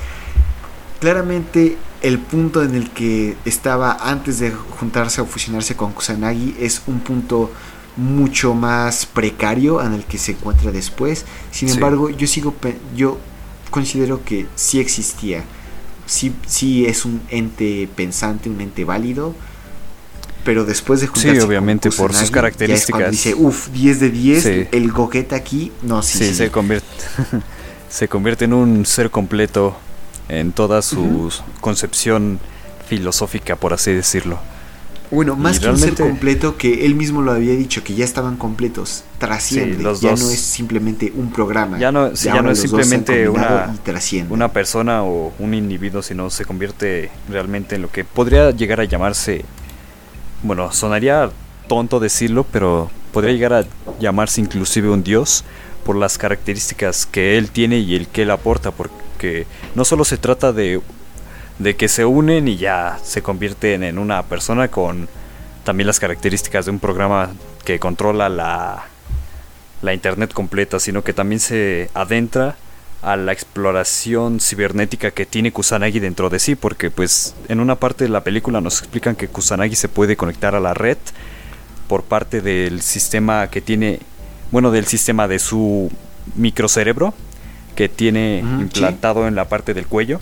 [0.99, 6.81] claramente el punto en el que estaba antes de juntarse o fusionarse con Kusanagi es
[6.87, 7.51] un punto
[7.95, 11.25] mucho más precario en el que se encuentra después.
[11.51, 12.53] Sin embargo, yo sigo
[12.95, 13.17] yo
[13.69, 15.43] considero que sí existía.
[16.07, 19.33] Sí, sí es un ente pensante, un ente válido
[20.43, 23.11] pero después de juntarse Sí, obviamente, por sus características.
[23.11, 26.87] dice, uff, 10 de 10, el Gogeta aquí, no, sí, sí, se convierte
[27.89, 29.75] se convierte en un ser completo
[30.29, 32.39] en toda su concepción
[32.87, 34.39] filosófica, por así decirlo.
[35.11, 38.37] Bueno, más que un ser completo, que él mismo lo había dicho, que ya estaban
[38.37, 39.83] completos, trasciende.
[39.99, 41.77] ya no es simplemente un programa.
[41.77, 43.75] Ya no, ya no es simplemente una,
[44.29, 48.85] una persona o un individuo, sino se convierte realmente en lo que podría llegar a
[48.85, 49.43] llamarse.
[50.43, 51.29] Bueno, sonaría
[51.67, 53.65] tonto decirlo, pero podría llegar a
[53.99, 55.43] llamarse inclusive un dios
[55.85, 60.17] por las características que él tiene y el que él aporta, porque no solo se
[60.17, 60.81] trata de
[61.61, 65.07] de que se unen y ya se convierten en una persona con
[65.63, 67.29] también las características de un programa
[67.63, 68.85] que controla la,
[69.83, 72.55] la internet completa, sino que también se adentra
[73.01, 78.03] a la exploración cibernética que tiene Kusanagi dentro de sí, porque pues en una parte
[78.03, 80.97] de la película nos explican que Kusanagi se puede conectar a la red
[81.87, 83.99] por parte del sistema que tiene,
[84.51, 85.91] bueno, del sistema de su
[86.35, 87.13] microcerebro
[87.75, 90.19] que tiene implantado en la parte del cuello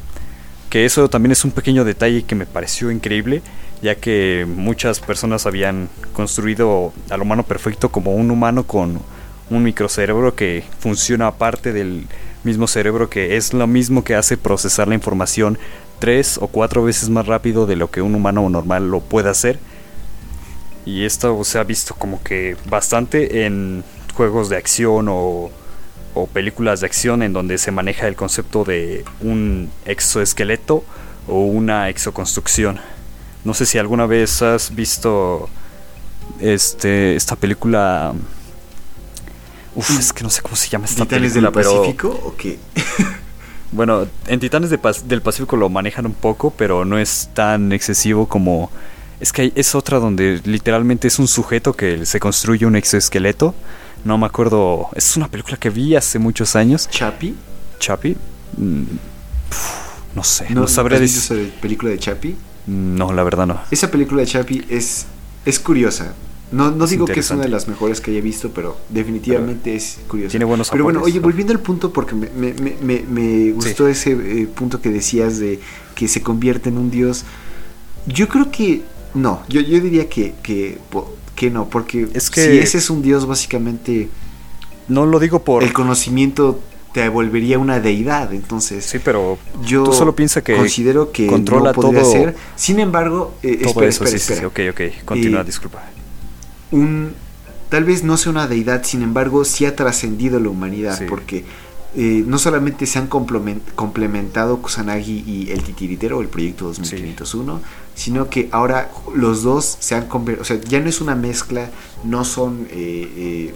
[0.69, 3.41] que eso también es un pequeño detalle que me pareció increíble,
[3.81, 8.99] ya que muchas personas habían construido al humano perfecto como un humano con
[9.49, 12.05] un microcerebro que funciona aparte del
[12.43, 15.57] mismo cerebro, que es lo mismo que hace procesar la información
[15.99, 19.59] tres o cuatro veces más rápido de lo que un humano normal lo puede hacer.
[20.85, 23.83] Y esto se ha visto como que bastante en
[24.13, 25.51] juegos de acción o
[26.13, 30.83] o películas de acción en donde se maneja el concepto de un exoesqueleto
[31.27, 32.79] o una exoconstrucción.
[33.43, 35.49] No sé si alguna vez has visto
[36.39, 38.13] este esta película
[39.79, 42.59] Uf, es que no sé cómo se llama esta ¿Titanes película, del Pacífico o qué?
[43.71, 48.71] bueno, en Titanes del Pacífico lo manejan un poco, pero no es tan excesivo como
[49.19, 53.53] es que es otra donde literalmente es un sujeto que se construye un exoesqueleto
[54.03, 54.89] no me acuerdo.
[54.95, 56.87] Es una película que vi hace muchos años.
[56.89, 57.35] ¿Chapi?
[57.79, 58.15] ¿Chapi?
[58.57, 58.83] Mm,
[60.15, 60.47] no sé.
[60.49, 62.35] ¿No, ¿no la película de Chapi?
[62.67, 63.59] No, la verdad no.
[63.71, 65.05] Esa película de Chapi es,
[65.45, 66.13] es curiosa.
[66.51, 69.99] No, no digo que es una de las mejores que haya visto, pero definitivamente es
[70.07, 70.31] curiosa.
[70.31, 74.11] Tiene buenos Pero bueno, oye, volviendo al punto, porque me, me, me, me gustó ese
[74.11, 75.59] eh, punto que decías de
[75.95, 77.23] que se convierte en un dios.
[78.07, 78.81] Yo creo que
[79.13, 80.77] no, yo, yo diría que, que
[81.39, 81.69] que no?
[81.69, 84.09] Porque es que si ese es un dios, básicamente.
[84.89, 85.63] No lo digo por.
[85.63, 86.59] El conocimiento
[86.93, 88.85] te volvería una deidad, entonces.
[88.85, 92.11] Sí, pero yo tú solo piensa que considero que controla no todo.
[92.11, 92.35] Ser.
[92.55, 95.83] Sin embargo, eh, todo eso, sí, sí, ok, ok, continúa, disculpa.
[96.71, 97.13] Un
[97.69, 101.45] tal vez no sea una deidad, sin embargo, sí ha trascendido la humanidad, porque
[101.95, 107.61] eh, no solamente se han complementado Kusanagi y el Titiritero, el proyecto 2501,
[107.95, 111.69] sino que ahora los dos se han convertido, o sea, ya no es una mezcla,
[112.03, 113.53] no son, eh,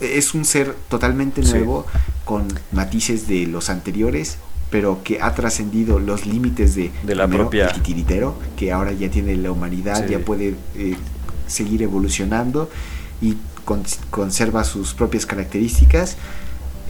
[0.00, 1.86] eh, es un ser totalmente nuevo
[2.24, 4.38] con matices de los anteriores,
[4.70, 9.36] pero que ha trascendido los límites de, la propia el titiritero, que ahora ya tiene
[9.36, 10.54] la humanidad, ya puede
[11.52, 12.68] seguir evolucionando
[13.20, 13.36] y
[14.10, 16.16] conserva sus propias características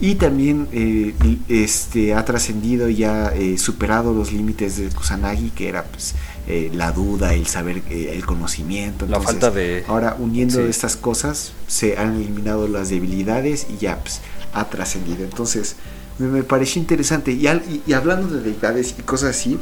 [0.01, 1.13] y también eh,
[1.47, 6.15] este, ha trascendido y ha eh, superado los límites de Kusanagi, que era pues,
[6.47, 9.05] eh, la duda, el saber, el conocimiento.
[9.07, 9.85] la falta de...
[9.87, 14.19] Ahora, uniendo estas cosas, se han eliminado las debilidades y ya pues,
[14.53, 15.23] ha trascendido.
[15.23, 15.77] Entonces,
[16.17, 17.31] me, me, pareció interesante.
[17.31, 17.47] Y,
[17.87, 19.57] y, hablando de debilidades y cosas así,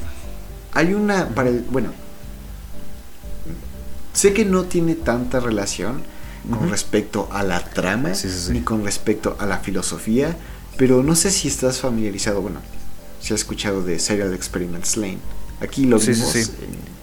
[0.73, 1.27] hay una...
[1.29, 1.91] Para el, bueno,
[4.13, 6.03] sé que no tiene tanta relación
[6.49, 8.11] con respecto a la trama
[8.49, 10.35] ni con respecto a la filosofía,
[10.77, 12.61] pero no sé si estás familiarizado, bueno,
[13.19, 15.19] si has escuchado de Serial Experiments Lane.
[15.59, 16.51] Aquí lo vimos,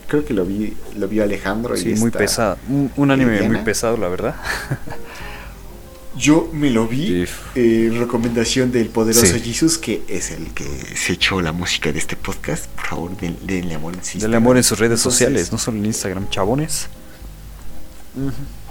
[0.09, 2.59] creo que lo vi lo vio Alejandro y muy pesado,
[2.97, 4.35] un, anime muy pesado, la verdad.
[6.17, 10.65] Yo me lo vi, eh, recomendación del poderoso Jesus, que es el que
[10.97, 12.67] se echó la música de este podcast.
[12.67, 16.29] Por favor, denle amor en Denle amor en sus redes sociales, no solo en Instagram,
[16.29, 16.89] chabones.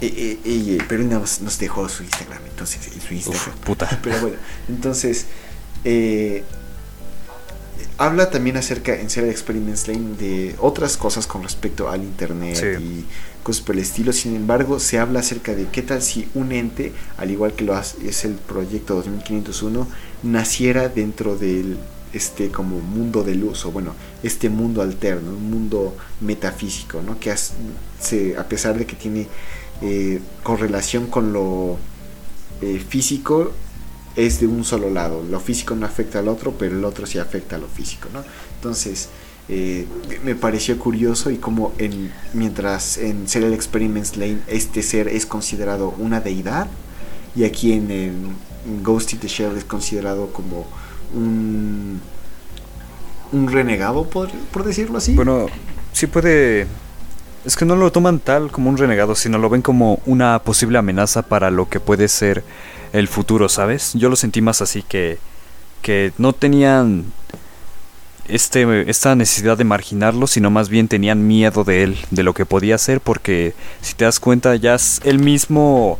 [0.00, 3.58] Eh, eh, pero nos, nos, dejó su Instagram, entonces, su Instagram.
[3.64, 3.98] puta.
[4.02, 4.36] Pero bueno,
[4.68, 5.26] entonces,
[5.84, 6.44] eh,
[7.96, 13.04] habla también acerca en Serial Experiments Lane de otras cosas con respecto al internet y
[13.42, 14.12] cosas por el estilo.
[14.12, 17.74] Sin embargo, se habla acerca de qué tal si un ente, al igual que lo
[17.74, 19.88] hace, es el proyecto 2501,
[20.22, 21.76] naciera dentro del
[22.18, 27.30] este como mundo de luz o bueno este mundo alterno un mundo metafísico no que
[27.30, 29.26] a pesar de que tiene
[29.80, 31.78] eh, correlación con lo
[32.60, 33.52] eh, físico
[34.16, 35.22] es de un solo lado.
[35.22, 38.22] Lo físico no afecta al otro pero el otro sí afecta a lo físico no
[38.56, 39.08] entonces
[39.48, 39.86] eh,
[40.24, 45.94] me pareció curioso y como en, mientras en Serial Experiments Lane este ser es considerado
[45.98, 46.68] una deidad
[47.34, 48.36] y aquí en,
[48.82, 50.66] Ghost in the Shell es considerado como
[51.14, 52.00] un,
[53.32, 55.14] un renegado, por, por decirlo así.
[55.14, 55.46] Bueno,
[55.92, 56.66] sí puede...
[57.44, 60.78] Es que no lo toman tal como un renegado, sino lo ven como una posible
[60.78, 62.44] amenaza para lo que puede ser
[62.92, 63.92] el futuro, ¿sabes?
[63.94, 65.18] Yo lo sentí más así que,
[65.80, 67.04] que no tenían
[68.26, 72.44] este, esta necesidad de marginarlo, sino más bien tenían miedo de él, de lo que
[72.44, 75.98] podía hacer, porque si te das cuenta, ya él mismo,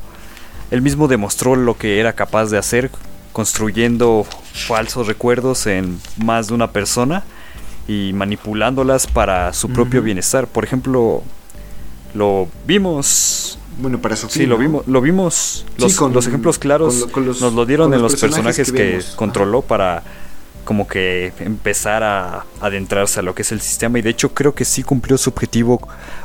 [0.70, 2.90] él mismo demostró lo que era capaz de hacer,
[3.39, 7.22] construyendo falsos recuerdos en más de una persona
[7.86, 10.49] y manipulándolas para su propio bienestar.
[10.49, 11.22] Por ejemplo,
[12.14, 13.61] lo vimos.
[13.80, 15.64] Bueno, para eso Sí, lo vimos, lo vimos.
[15.76, 17.07] Los, con, los ejemplos claros
[17.41, 20.03] nos lo dieron en los personajes, que, controló para
[20.64, 24.01] como que empezar a adentrarse a lo que es el sistema.
[24.01, 25.80] Y de hecho creo que sí cumplió su objetivo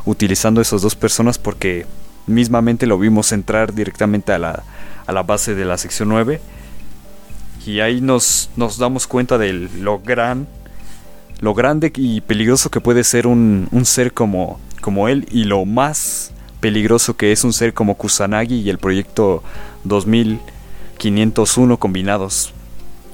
[0.06, 1.86] utilizando esas dos personas porque
[2.26, 4.64] mismamente lo vimos entrar directamente a la,
[5.06, 6.42] a la base de la sección 9
[7.66, 10.48] y ahí nos, nos damos cuenta de lo gran
[11.40, 15.66] lo grande y peligroso que puede ser un, un ser como, como él y lo
[15.66, 19.44] más peligroso que es un ser como Kusanagi y el proyecto
[19.84, 22.54] 2501 combinados.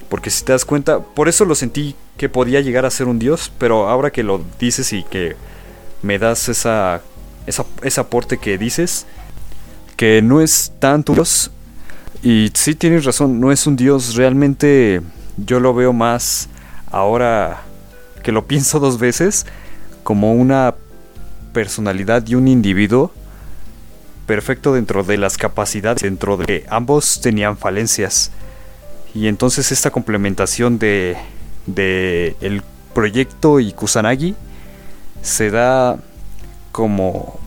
[0.09, 3.17] Porque si te das cuenta, por eso lo sentí que podía llegar a ser un
[3.17, 5.35] dios, pero ahora que lo dices y que
[6.03, 7.01] me das esa,
[7.47, 9.07] ese aporte que dices,
[9.95, 11.49] que no es tanto dios,
[12.21, 15.01] y sí tienes razón, no es un dios, realmente
[15.37, 16.49] yo lo veo más
[16.91, 17.61] ahora
[18.23, 19.45] que lo pienso dos veces,
[20.03, 20.75] como una
[21.53, 23.11] personalidad y un individuo
[24.25, 28.31] perfecto dentro de las capacidades, dentro de que ambos tenían falencias.
[29.15, 31.17] Y entonces esta complementación de,
[31.65, 32.61] de el
[32.93, 34.35] proyecto y Kusanagi
[35.21, 35.97] se da
[36.71, 37.39] como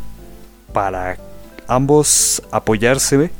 [0.73, 1.19] para
[1.69, 3.31] ambos apoyarse,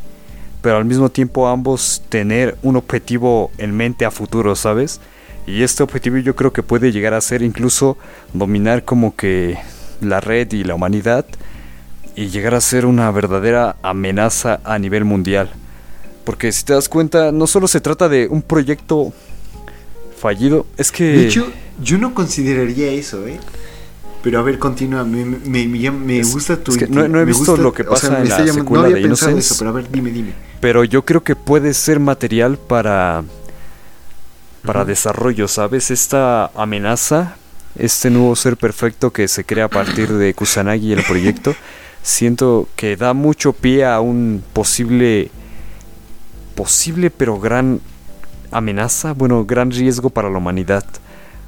[0.63, 5.01] pero al mismo tiempo ambos tener un objetivo en mente a futuro, ¿sabes?
[5.47, 7.99] Y este objetivo yo creo que puede llegar a ser incluso
[8.33, 9.59] dominar como que
[10.01, 11.27] la red y la humanidad
[12.15, 15.51] y llegar a ser una verdadera amenaza a nivel mundial.
[16.25, 19.13] Porque si te das cuenta, no solo se trata de un proyecto
[20.17, 21.05] fallido, es que...
[21.05, 21.51] De hecho,
[21.83, 23.41] yo no consideraría eso, ¿eh?
[24.23, 26.73] Pero a ver, continúa, me, me, me, gusta tu...
[26.73, 29.71] Es que no, he visto lo que pasa en la secuela de Innocence, eso, pero
[29.71, 30.33] a ver, dime, dime.
[30.61, 33.25] Pero yo creo que puede ser material para...
[34.65, 35.91] Para desarrollo, ¿sabes?
[35.91, 37.35] Esta amenaza,
[37.77, 41.57] este nuevo ser perfecto que se crea a partir de Kusanagi y el proyecto,
[42.03, 45.33] siento que da mucho pie a un posible
[46.55, 47.81] posible pero gran
[48.53, 50.85] amenaza, bueno, gran riesgo para la humanidad,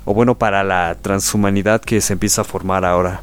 [0.05, 3.23] o bueno, para la transhumanidad que se empieza a formar ahora.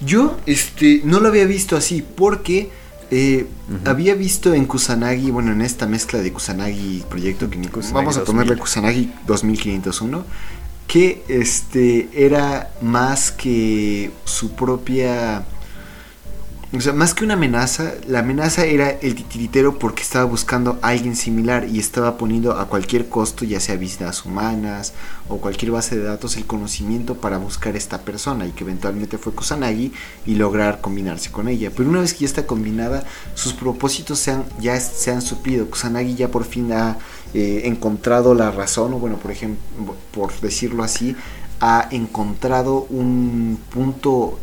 [0.00, 2.70] Yo este, no lo había visto así porque
[3.10, 3.46] eh,
[3.84, 7.58] había visto en Kusanagi, bueno, en esta mezcla de Kusanagi proyecto, que
[7.92, 10.24] vamos a ponerle Kusanagi 2501,
[10.86, 15.44] que este, era más que su propia
[16.76, 20.88] o sea, más que una amenaza, la amenaza era el titiritero porque estaba buscando a
[20.88, 24.92] alguien similar y estaba poniendo a cualquier costo, ya sea vidas humanas
[25.28, 29.34] o cualquier base de datos, el conocimiento para buscar esta persona y que eventualmente fue
[29.34, 29.92] Kusanagi
[30.26, 31.70] y lograr combinarse con ella.
[31.76, 33.04] Pero una vez que ya está combinada,
[33.34, 35.70] sus propósitos se han, ya se han suplido.
[35.70, 36.98] Kusanagi ya por fin ha
[37.34, 41.14] eh, encontrado la razón, o bueno, por ejemplo, por decirlo así,
[41.60, 44.38] ha encontrado un punto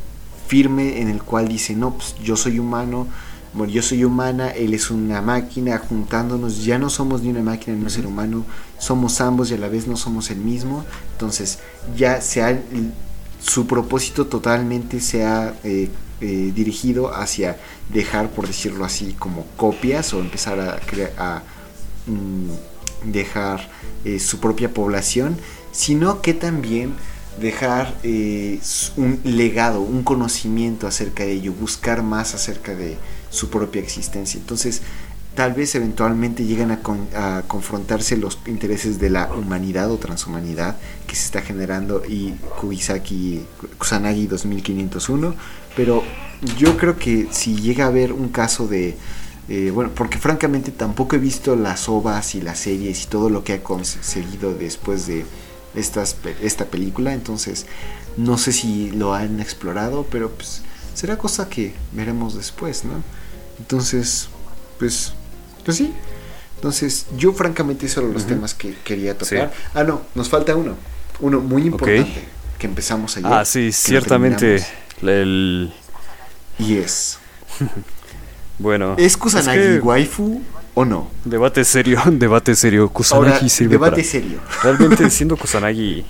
[0.52, 3.08] firme en el cual dice, no, pues yo soy humano,
[3.54, 7.78] bueno, yo soy humana, él es una máquina, juntándonos, ya no somos ni una máquina
[7.78, 8.44] ni un ser humano,
[8.78, 10.84] somos ambos y a la vez no somos el mismo,
[11.14, 11.60] entonces
[11.96, 12.60] ya se ha,
[13.42, 15.90] su propósito totalmente se ha eh,
[16.20, 20.82] eh, dirigido hacia dejar, por decirlo así, como copias o empezar a,
[21.18, 21.44] a
[22.08, 23.70] mm, dejar
[24.04, 25.38] eh, su propia población,
[25.72, 26.96] sino que también
[27.40, 28.60] dejar eh,
[28.98, 32.98] un legado, un conocimiento acerca de ello, buscar más acerca de
[33.30, 34.40] su propia existencia.
[34.40, 34.82] Entonces,
[35.36, 40.76] tal vez eventualmente lleguen a, confrontarse los intereses de la humanidad o transhumanidad
[41.08, 43.46] que se está generando y Kubisaki,
[43.78, 45.36] Kusanagi 2501,
[45.76, 46.04] pero
[46.58, 48.98] yo creo que si llega a haber un caso de
[49.50, 53.44] eh, bueno, porque francamente tampoco he visto las ovas y las series y todo lo
[53.44, 55.26] que ha conseguido después de
[55.76, 57.66] esta película, entonces
[58.18, 60.62] no sé si lo han explorado, pero pues
[60.94, 63.04] será cosa que veremos después, ¿no?
[63.60, 64.28] Entonces,
[64.80, 65.14] pues,
[65.64, 65.94] pues sí.
[66.56, 69.52] Entonces, yo francamente son los temas que quería tocar.
[69.74, 70.76] Ah, no, nos falta uno.
[71.20, 72.26] uno muy importante
[72.60, 73.32] que empezamos ayer.
[73.32, 74.64] Ah, sí, ciertamente.
[75.02, 75.74] El...
[76.60, 77.18] Y es.
[78.60, 78.96] bueno.
[79.00, 80.44] ¿Es Kusanagi waifu
[80.74, 81.10] o no?
[81.26, 82.90] Debate serio, debate serio.
[82.90, 84.40] Kusanagi sirve debate serio.
[84.64, 86.06] Realmente siendo Kusanagi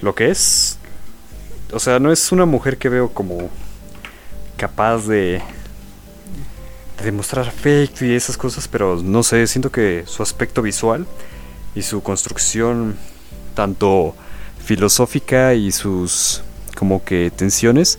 [0.00, 0.78] lo que es.
[1.72, 3.50] O sea, no es una mujer que veo como
[4.56, 5.42] capaz de
[7.02, 11.06] demostrar afecto y esas cosas, pero no sé, siento que su aspecto visual
[11.74, 12.96] y su construcción
[13.54, 14.14] tanto
[14.64, 16.42] filosófica y sus
[16.76, 17.98] como que tensiones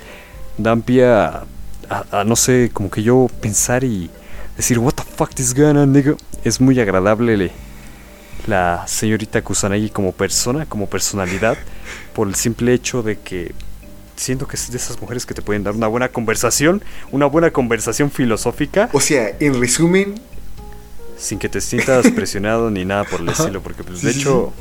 [0.57, 1.45] dan pie a,
[2.26, 4.09] no sé, como que yo pensar y
[4.58, 7.51] decir what the fuck this gonna nigga es muy agradable
[8.47, 11.58] la señorita Kusanagi como persona, como personalidad
[12.14, 13.53] por el simple hecho de que
[14.16, 16.82] siento que es de esas mujeres que te pueden dar una buena conversación,
[17.12, 18.89] una buena conversación filosófica.
[18.93, 20.16] O sea, en resumen...
[21.18, 24.53] Sin que te sientas presionado ni nada por el estilo, porque pues de hecho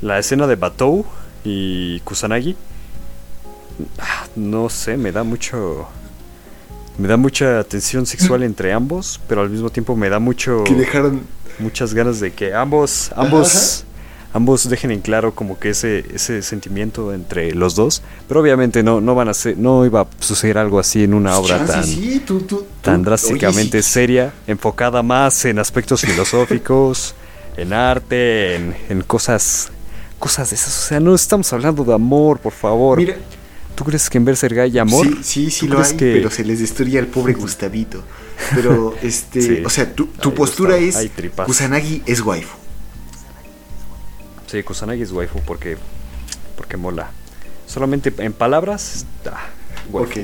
[0.00, 1.04] la escena de Batou
[1.44, 2.56] y Kusanagi,
[3.98, 5.88] ah, no sé, me da mucho...
[6.98, 10.64] Me da mucha tensión sexual entre ambos, pero al mismo tiempo me da mucho...
[10.64, 11.22] Que dejaron...
[11.58, 13.12] Muchas ganas de que ambos...
[13.14, 13.84] Ambos
[14.34, 19.00] ambos dejen en claro como que ese, ese sentimiento entre los dos, pero obviamente no,
[19.00, 21.84] no van a ser, no iba a suceder algo así en una obra tan,
[22.82, 27.14] tan drásticamente seria, enfocada más en aspectos filosóficos,
[27.56, 29.70] en arte, en, cosas,
[30.18, 30.76] cosas de esas.
[30.76, 32.98] O sea, no estamos hablando de amor, por favor.
[32.98, 33.16] Mira,
[33.74, 35.06] ¿Tú crees que en Berserk hay amor?
[35.06, 38.04] Sí, sí, sí lo hay, pero se les destruye al pobre Gustavito.
[38.54, 40.96] Pero, este, o sea, tu, tu postura es,
[41.44, 42.56] Kusanagi es waifu.
[44.46, 45.76] Sí, Kusanagi es waifu porque,
[46.56, 47.10] porque mola.
[47.66, 49.48] Solamente en palabras, ah,
[49.92, 50.18] Ok.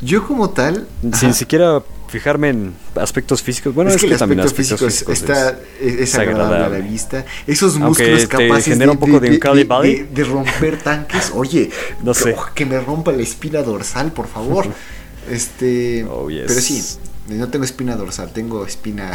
[0.00, 0.86] Yo como tal...
[1.18, 3.74] Sin siquiera fijarme en aspectos físicos.
[3.74, 7.24] Bueno, es, que, también aspectos físicos está, es, agradable, a la vista.
[7.46, 11.32] Esos músculos capaces de, un poco de, de, romper tanques.
[11.34, 11.70] Oye,
[12.02, 12.36] no sé.
[12.54, 14.66] que me rompa la espina dorsal, por favor.
[15.30, 16.82] este, oh, pero sí,
[17.28, 19.12] no tengo espina dorsal, tengo espina.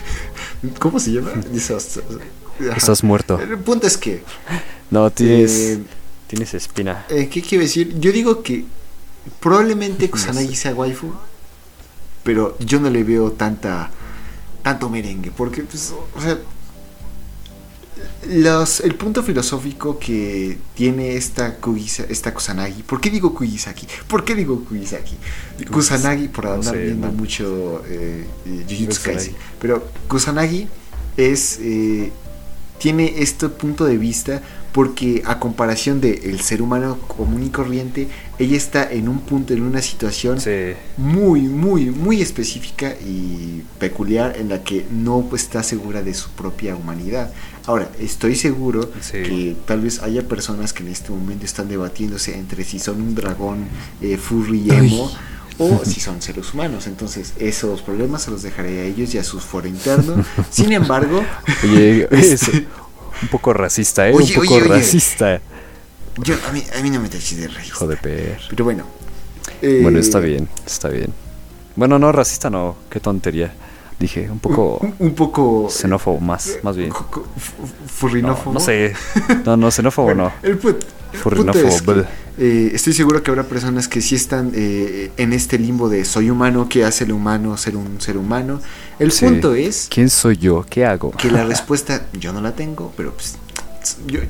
[0.78, 1.32] ¿Cómo se llama?
[2.76, 3.40] Estás muerto.
[3.40, 4.22] El punto es que.
[4.90, 5.52] No, tienes.
[5.52, 5.80] Eh,
[6.26, 7.06] tienes espina.
[7.08, 7.98] Eh, ¿Qué quiero decir?
[7.98, 8.64] Yo digo que
[9.40, 11.12] probablemente Kusanagi sea waifu,
[12.22, 13.90] pero yo no le veo tanta.
[14.62, 16.38] tanto merengue, porque, pues, o sea.
[18.28, 23.86] Los, el punto filosófico que tiene esta, Kugisa, esta Kusanagi, ¿por qué digo Kugisaki?
[24.06, 25.16] ¿Por qué digo Kugisaki?
[25.70, 28.26] Kusanagi, por andar viendo mucho eh,
[28.68, 30.68] Jujutsu Kaisen, pero Kusanagi
[31.16, 32.12] es eh,
[32.80, 34.42] tiene este punto de vista
[34.72, 38.08] porque a comparación del el ser humano común y corriente,
[38.40, 40.38] ella está en un punto, en una situación
[40.96, 46.74] muy, muy, muy específica y peculiar en la que no está segura de su propia
[46.74, 47.30] humanidad.
[47.66, 52.64] Ahora, estoy seguro que tal vez haya personas que en este momento están debatiéndose entre
[52.64, 53.66] si son un dragón
[54.00, 55.12] eh, furry emo
[55.58, 56.86] o si son seres humanos.
[56.86, 60.24] Entonces, esos problemas se los dejaré a ellos y a su foro interno.
[60.48, 61.22] Sin embargo,
[61.62, 62.66] oye, este,
[63.20, 64.14] un poco racista, ¿eh?
[64.14, 65.42] un poco racista.
[66.18, 67.76] Yo, a, mí, a mí no me taches de racista.
[67.76, 68.40] Hijo de per.
[68.50, 68.84] Pero bueno.
[69.82, 71.12] bueno, está eh, bien, está bien.
[71.76, 73.52] Bueno, no, racista no, qué tontería.
[73.98, 74.78] Dije, un poco.
[74.98, 75.68] Un, poco.
[75.70, 76.90] Xenófobo, más, más bien.
[77.86, 78.54] Furrinófobo.
[78.54, 78.94] No, sé.
[79.44, 80.32] No, no, xenófobo no.
[80.42, 80.82] El, put,
[81.12, 82.04] Furrinófobo.
[82.38, 86.30] Eh, estoy seguro que habrá personas que sí están eh, en este limbo de soy
[86.30, 88.62] humano, ¿qué hace el humano ser un ser humano?
[88.98, 89.88] El punto es...
[89.90, 90.64] ¿Quién soy yo?
[90.68, 91.10] ¿Qué hago?
[91.10, 93.36] Que la respuesta yo no la tengo, pero pues...
[94.06, 94.20] Yo,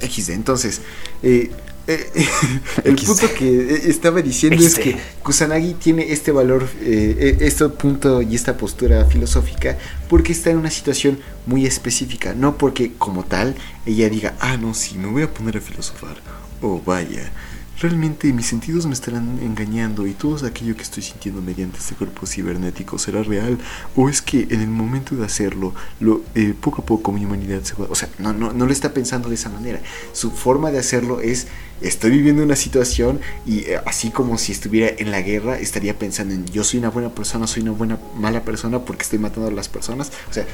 [0.00, 0.30] XD.
[0.30, 0.80] Entonces,
[1.22, 1.50] eh,
[2.84, 8.56] el punto que estaba diciendo es que Kusanagi tiene este valor, este punto y esta
[8.56, 9.78] postura filosófica
[10.08, 13.54] porque está en una situación muy específica, no porque como tal
[13.86, 16.16] ella diga, ah, no, sí, me voy a poner a filosofar.
[16.60, 17.30] Oh, vaya,
[17.78, 22.26] Realmente mis sentidos me estarán engañando y todo aquello que estoy sintiendo mediante este cuerpo
[22.26, 23.58] cibernético será real
[23.94, 27.62] o es que en el momento de hacerlo, lo, eh, poco a poco mi humanidad
[27.64, 27.86] se va...
[27.90, 29.82] O sea, no, no, no lo está pensando de esa manera.
[30.14, 31.48] Su forma de hacerlo es,
[31.82, 36.32] estoy viviendo una situación y eh, así como si estuviera en la guerra, estaría pensando
[36.32, 39.52] en yo soy una buena persona, soy una buena mala persona porque estoy matando a
[39.52, 40.12] las personas.
[40.30, 40.46] O sea,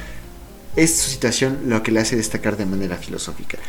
[0.75, 3.59] es su situación lo que le hace destacar de manera filosófica.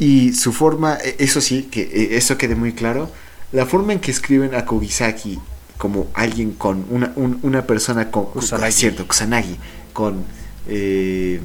[0.00, 3.08] Y su forma, e, eso sí, que e, eso quede muy claro,
[3.52, 5.38] la forma en que escriben a Kogisaki
[5.80, 8.72] como alguien con una, una persona con Kusanagi.
[8.72, 9.56] cierto Kusanagi
[9.94, 10.24] con
[10.68, 11.40] eh,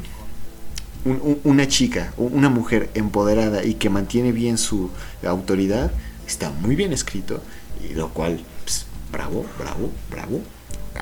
[1.43, 4.89] una chica una mujer empoderada y que mantiene bien su
[5.23, 5.91] autoridad
[6.27, 7.41] está muy bien escrito
[7.87, 10.41] y lo cual pues, bravo bravo bravo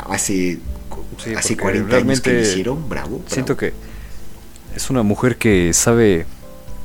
[0.10, 0.60] hace
[1.36, 3.74] hace 40 años que lo hicieron bravo, bravo siento que
[4.76, 6.26] es una mujer que sabe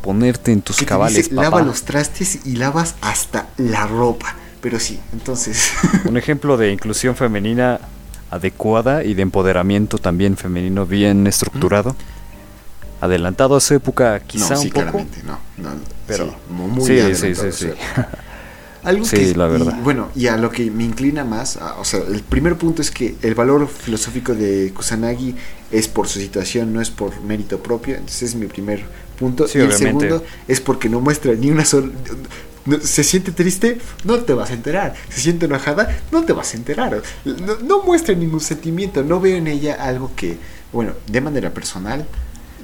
[0.08, 1.42] ponerte en tus cabales, dice, papá.
[1.42, 4.34] lava los trastes y lavas hasta la ropa.
[4.62, 5.70] Pero sí, entonces.
[6.06, 7.78] Un ejemplo de inclusión femenina
[8.30, 11.94] adecuada y de empoderamiento también femenino bien estructurado.
[13.02, 14.82] Adelantado a su época, quizá no, sí, un poco.
[14.86, 15.38] claramente, no.
[15.58, 15.70] no
[16.06, 17.72] Pero- sí, mu- muy sí, sí, adelantado, sí, sí.
[18.84, 19.76] Algo Sí, que, la y, verdad.
[19.82, 22.90] bueno, y a lo que me inclina más, a- o sea, el primer punto es
[22.90, 25.34] que el valor filosófico de Kusanagi
[25.70, 27.96] es por su situación, no es por mérito propio.
[27.96, 28.84] Entonces, es mi primer
[29.18, 29.46] punto.
[29.48, 30.06] Sí, y el obviamente.
[30.08, 31.88] segundo es porque no muestra ni una sola.
[32.82, 34.94] se siente triste, no te vas a enterar.
[35.08, 37.02] Se siente enojada, no te vas a enterar.
[37.24, 39.02] No, no muestra ningún sentimiento.
[39.02, 40.36] No veo en ella algo que,
[40.72, 42.06] bueno, de manera personal,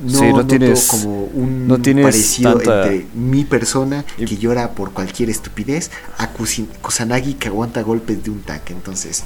[0.03, 4.25] no, Sí, no noto tienes- como un no tienes parecido tanta- entre mi persona Y-
[4.27, 8.73] que llora por cualquier estupidez a Kusin- Kusanagi que aguanta golpes de un tanque.
[8.75, 9.23] Entonces,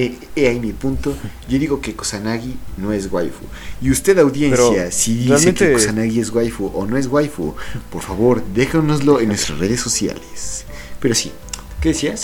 [0.00, 1.12] eh, he ahí mi punto.
[1.48, 3.44] Yo digo que Kusanagi no es waifu.
[3.80, 7.54] Y usted, audiencia, Pero, si dice realmente- que Kusanagi es waifu o no es waifu,
[7.90, 10.64] por favor, déjanoslo en nuestras redes sociales.
[11.00, 11.32] Pero sí,
[11.80, 12.22] ¿qué decías?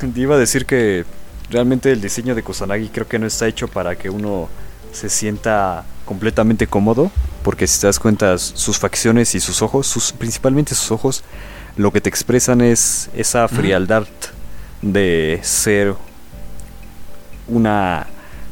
[0.00, 1.04] Te iba a decir que
[1.50, 4.48] realmente el diseño de Kusanagi creo que no está hecho para que uno
[4.92, 7.10] se sienta completamente cómodo,
[7.42, 11.22] porque si te das cuenta sus facciones y sus ojos, sus principalmente sus ojos,
[11.76, 14.06] lo que te expresan es esa frialdad
[14.80, 15.94] de ser
[17.48, 18.06] una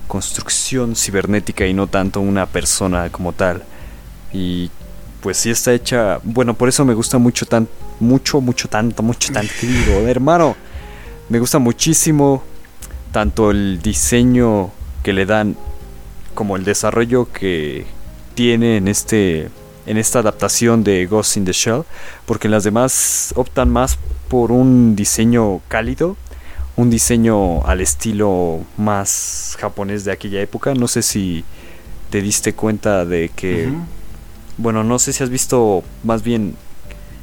[0.09, 3.63] construcción cibernética y no tanto una persona como tal.
[4.33, 4.71] Y
[5.21, 7.69] pues sí está hecha, bueno, por eso me gusta mucho tan
[7.99, 10.57] mucho mucho tanto, mucho tanto, ¿qué digo, hermano.
[11.29, 12.43] Me gusta muchísimo
[13.13, 14.71] tanto el diseño
[15.03, 15.57] que le dan
[16.35, 17.87] como el desarrollo que
[18.35, 19.51] tiene en este
[19.87, 21.85] en esta adaptación de Ghost in the Shell,
[22.27, 26.17] porque las demás optan más por un diseño cálido,
[26.77, 30.75] un diseño al estilo más japonés de aquella época.
[30.75, 31.45] No sé si
[32.11, 33.73] te diste cuenta de que
[34.59, 36.57] bueno, no sé si has visto más bien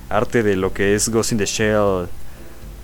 [0.09, 2.07] arte de lo que es Ghost in the Shell,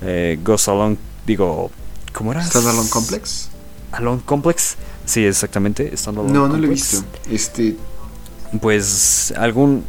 [0.02, 1.70] eh, Ghost Alone, digo,
[2.14, 2.44] ¿cómo era?
[2.44, 3.50] Standalone Complex.
[3.92, 4.76] Alone Complex.
[5.06, 5.96] Sí, exactamente.
[5.96, 7.04] Standalone No, no lo he visto.
[7.30, 7.76] Este,
[8.62, 9.84] Pues algún...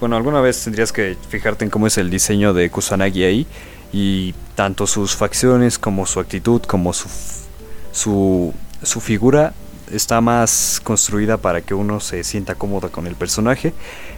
[0.00, 3.46] Bueno, alguna vez tendrías que fijarte en cómo es el diseño de Kusanagi ahí.
[3.92, 7.08] Y tanto sus facciones como su actitud, como su,
[7.92, 9.52] su, su figura
[9.92, 13.74] está más construida para que uno se sienta cómodo con el personaje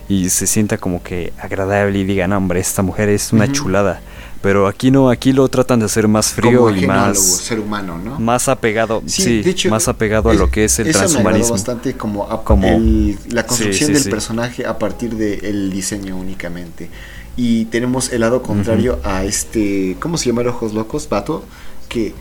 [0.08, 4.00] y se sienta como que agradable y digan, "No, hombre, esta mujer es una chulada.
[4.42, 7.96] Pero aquí no, aquí lo tratan de hacer más frío como y más, ser humano,
[7.96, 8.18] ¿no?
[8.18, 11.12] más apegado, Sí, de más apegado a es- lo que es el eso me agradó
[11.14, 11.52] transhumanismo.
[11.52, 16.90] bastante como, a- Como- el- la construcción sí, del personaje a partir del diseño únicamente.
[17.36, 21.08] Y tenemos el lado contrario a este, ¿cómo se llama el Ojos Locos?
[21.08, 21.44] Vato,
[21.88, 22.14] que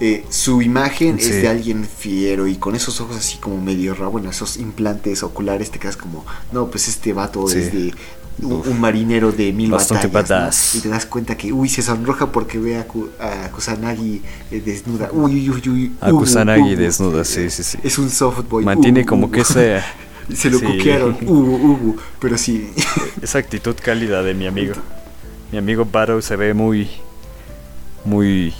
[0.00, 1.30] eh, su imagen Sí.
[1.30, 5.22] es de alguien fiero y con esos ojos así como medio raros, bueno, esos implantes
[5.22, 7.58] oculares te quedas como, no, pues este vato Sí.
[7.58, 7.94] es de
[8.42, 10.74] un, marinero de mil Bastante batallas.
[10.74, 14.60] Y te das cuenta que, uy, se sonroja porque ve a, Ku- a Kusanagi eh,
[14.64, 15.10] desnuda.
[15.12, 15.92] Uy, uy, uy, uy.
[16.00, 16.76] A uh, Kusanagi uh, uh.
[16.76, 17.78] desnuda, sí, sí, sí.
[17.84, 18.64] Es un softboy.
[18.64, 19.80] Mantiene uh, como uh, que ese,
[20.34, 20.64] Se lo sí.
[20.64, 21.16] cuquearon.
[21.26, 22.70] Uh, uh, uh, pero sí.
[23.20, 24.74] esa actitud cálida de mi amigo.
[25.52, 26.88] Mi amigo Baro se ve muy,
[28.04, 28.52] muy,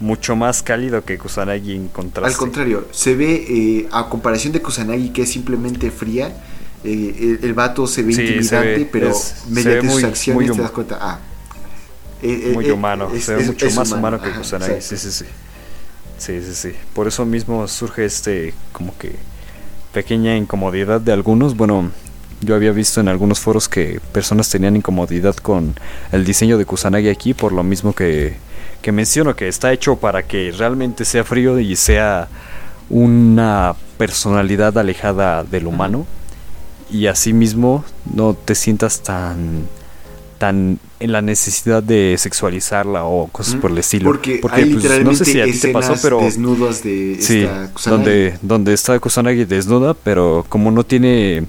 [0.00, 2.32] mucho más cálido que Kusanagi en contraste.
[2.32, 6.36] Al contrario, se ve, eh, a comparación de Kusanagi, que es simplemente fría,
[6.84, 10.04] eh, el, el vato se ve Sí, se intimidante, ve- pero es- mediante sus muy-
[10.04, 11.18] acciones muy te das cuenta, ah.
[12.22, 14.80] eh, muy humano, es- se ve es- mucho más humano que Kusanagi.
[14.80, 15.24] Sí, sí, sí.
[16.18, 16.72] Sí, sí, sí.
[16.94, 19.16] Por eso mismo surge este como que
[19.96, 21.56] pequeña incomodidad de algunos.
[21.56, 21.90] Bueno,
[22.42, 25.74] yo había visto en algunos foros que personas tenían incomodidad con
[26.12, 28.36] el diseño de Kusanagi aquí por lo mismo que,
[28.82, 32.28] que menciono, que está hecho para que realmente sea frío y sea
[32.90, 36.06] una personalidad alejada del humano
[36.90, 39.66] y asimismo no te sientas tan
[40.38, 44.10] tan en la necesidad de sexualizarla o cosas por el estilo.
[44.10, 47.42] Porque, hay pues, literalmente no sé si a ti te pasó, pero desnudos de sí,
[47.42, 48.04] esta Kusanagi.
[48.04, 51.44] donde donde está Kusanagi desnuda, pero como no tiene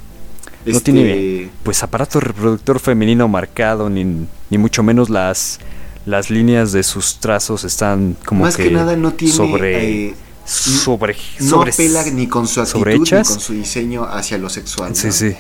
[0.66, 5.60] no Este, tiene pues aparato reproductor femenino marcado ni, ni mucho menos las
[6.06, 10.16] las líneas de sus trazos están como Más que, nada no tiene sobre eh,
[10.46, 14.96] sobre no sobre apela ni con su actitud ni con su diseño hacia lo sexual.
[14.96, 15.14] Sí, ¿no?
[15.14, 15.36] sí.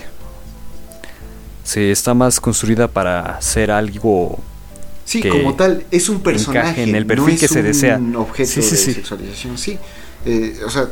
[1.68, 4.40] Sí, está más construida para ser algo
[5.04, 6.82] Sí, que como tal, es un personaje.
[6.84, 8.00] en el no perfil es que se un desea.
[8.16, 8.94] objeto Sí, sí, de sí.
[8.94, 9.78] sexualización, sí.
[10.26, 10.88] Eh, o sea,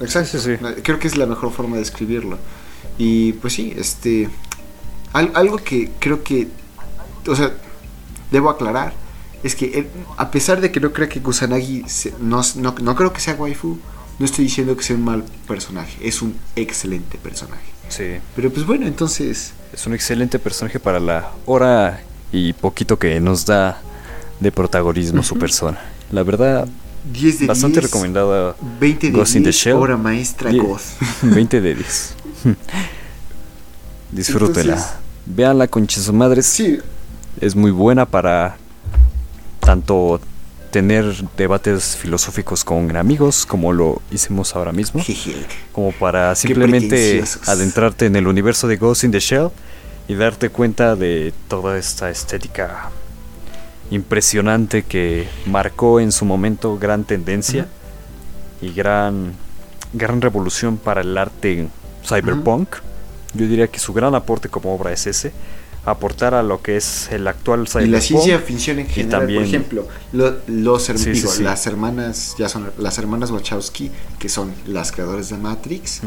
[0.00, 0.38] exacto.
[0.38, 0.82] Sí, sí, sí.
[0.84, 2.38] Creo que es la mejor forma de escribirlo.
[2.96, 4.28] Y pues sí, este.
[5.12, 6.46] al- algo que creo que.
[7.26, 7.52] O sea,
[8.30, 8.92] debo aclarar.
[9.42, 11.82] Es que él, a pesar de que no crea que Kusanagi.
[11.88, 13.78] se- no, no, no creo que sea waifu.
[14.20, 15.96] No estoy diciendo que sea un mal personaje.
[16.06, 17.69] Es un excelente personaje.
[17.90, 18.18] Sí.
[18.34, 19.52] Pero pues bueno, entonces...
[19.72, 22.00] Es un excelente personaje para la hora
[22.32, 23.80] y poquito que nos da
[24.40, 25.78] de protagonismo su persona.
[26.10, 26.66] La verdad,
[27.12, 29.76] 10 de bastante 10, recomendada 20 de Ghost in the 10, Shell.
[29.76, 31.00] obra maestra Ghost.
[31.22, 32.14] 20 de 10.
[34.12, 34.72] Disfrútela.
[34.74, 36.46] Entonces- Véanla con su madres.
[36.46, 36.78] Sí,
[37.40, 38.56] Es muy buena para
[39.60, 40.20] tanto
[40.70, 41.04] tener
[41.36, 45.02] debates filosóficos con amigos, como lo hicimos ahora mismo,
[45.72, 49.48] como para simplemente adentrarte en el universo de Ghost in the Shell
[50.08, 52.90] y darte cuenta de toda esta estética
[53.90, 57.66] impresionante que marcó en su momento gran tendencia
[58.62, 59.34] y gran
[59.92, 61.68] gran revolución para el arte
[62.04, 62.76] cyberpunk.
[63.34, 65.32] Yo diría que su gran aporte como obra es ese,
[65.84, 67.92] aportar a lo que es el actual Y cyberpunk.
[67.92, 71.42] la ciencia ficción en general, también- por ejemplo, lo- los Sí, sí, digo, sí.
[71.42, 76.00] las hermanas, ya son las hermanas Wachowski, que son las creadoras de Matrix,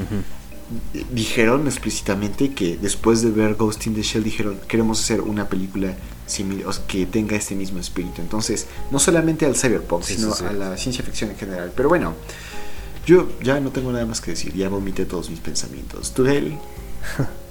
[1.11, 5.93] dijeron explícitamente que después de ver Ghost in the Shell dijeron queremos hacer una película
[6.25, 8.21] similar que tenga este mismo espíritu.
[8.21, 11.71] Entonces, no solamente al cyberpunk, sino a la ciencia ficción en general.
[11.75, 12.13] Pero bueno,
[13.05, 16.13] yo ya no tengo nada más que decir, ya vomité todos mis pensamientos.
[16.13, 16.23] ¿Tú?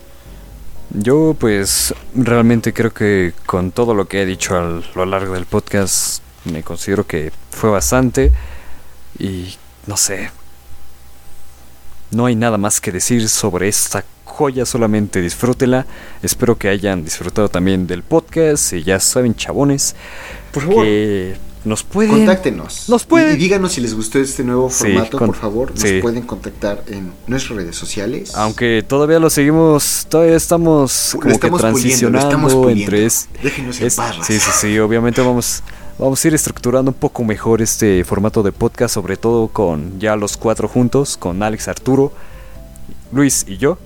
[0.95, 5.47] Yo pues realmente creo que con todo lo que he dicho a lo largo del
[5.47, 8.30] podcast me considero que fue bastante
[9.18, 9.55] y
[9.86, 10.30] no sé.
[12.11, 15.86] No hay nada más que decir sobre esta joya, solamente disfrútela.
[16.22, 19.97] Espero que hayan disfrutado también del podcast y ya saben chabones
[20.53, 22.89] Por favor, que nos pueden contáctenos.
[22.89, 25.71] Nos Y- pueden- Y, díganos si les gustó este nuevo Sí, formato, con- por favor.
[25.71, 26.01] Nos sí.
[26.03, 28.33] pueden contactar en nuestras redes sociales.
[28.35, 32.83] aunque todavía lo seguimos, todavía estamos como que estamos puliendo, lo transicionando estamos puliendo.
[32.85, 33.95] entre es- Déjenos en Es-
[34.27, 35.63] sí, sí, sí, obviamente vamos,
[35.99, 40.17] vamos a ir estructurando un poco mejor este formato de podcast, sobre todo con ya
[40.17, 42.13] los cuatro juntos, con Alex Arturo,
[43.13, 43.79] Luis y yo,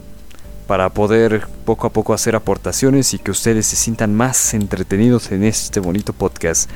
[0.67, 5.45] para poder poco a poco hacer aportaciones y que ustedes se sientan más entretenidos en
[5.45, 6.69] este bonito podcast.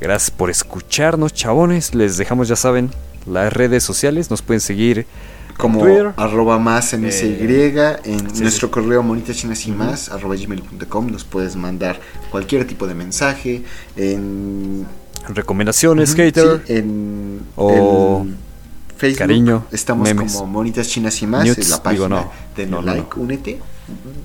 [0.00, 1.94] Gracias por escucharnos, chabones.
[1.94, 2.90] Les dejamos, ya saben,
[3.26, 4.30] las redes sociales.
[4.30, 5.06] Nos pueden seguir
[5.56, 6.12] como Twitter.
[6.16, 8.72] arroba más MSY, Eh, en sí, nuestro sí.
[8.72, 11.98] correo monitas chinas y más arroba gmail.com nos puedes mandar
[12.30, 13.62] cualquier tipo de mensaje
[13.96, 14.86] en
[15.28, 16.62] recomendaciones, hater.
[16.66, 18.26] sí, en O
[18.98, 20.32] Facebook cariño, estamos memes.
[20.34, 23.22] como monitas chinas y más Nudes, en la página no, de no, like no.
[23.22, 23.58] únete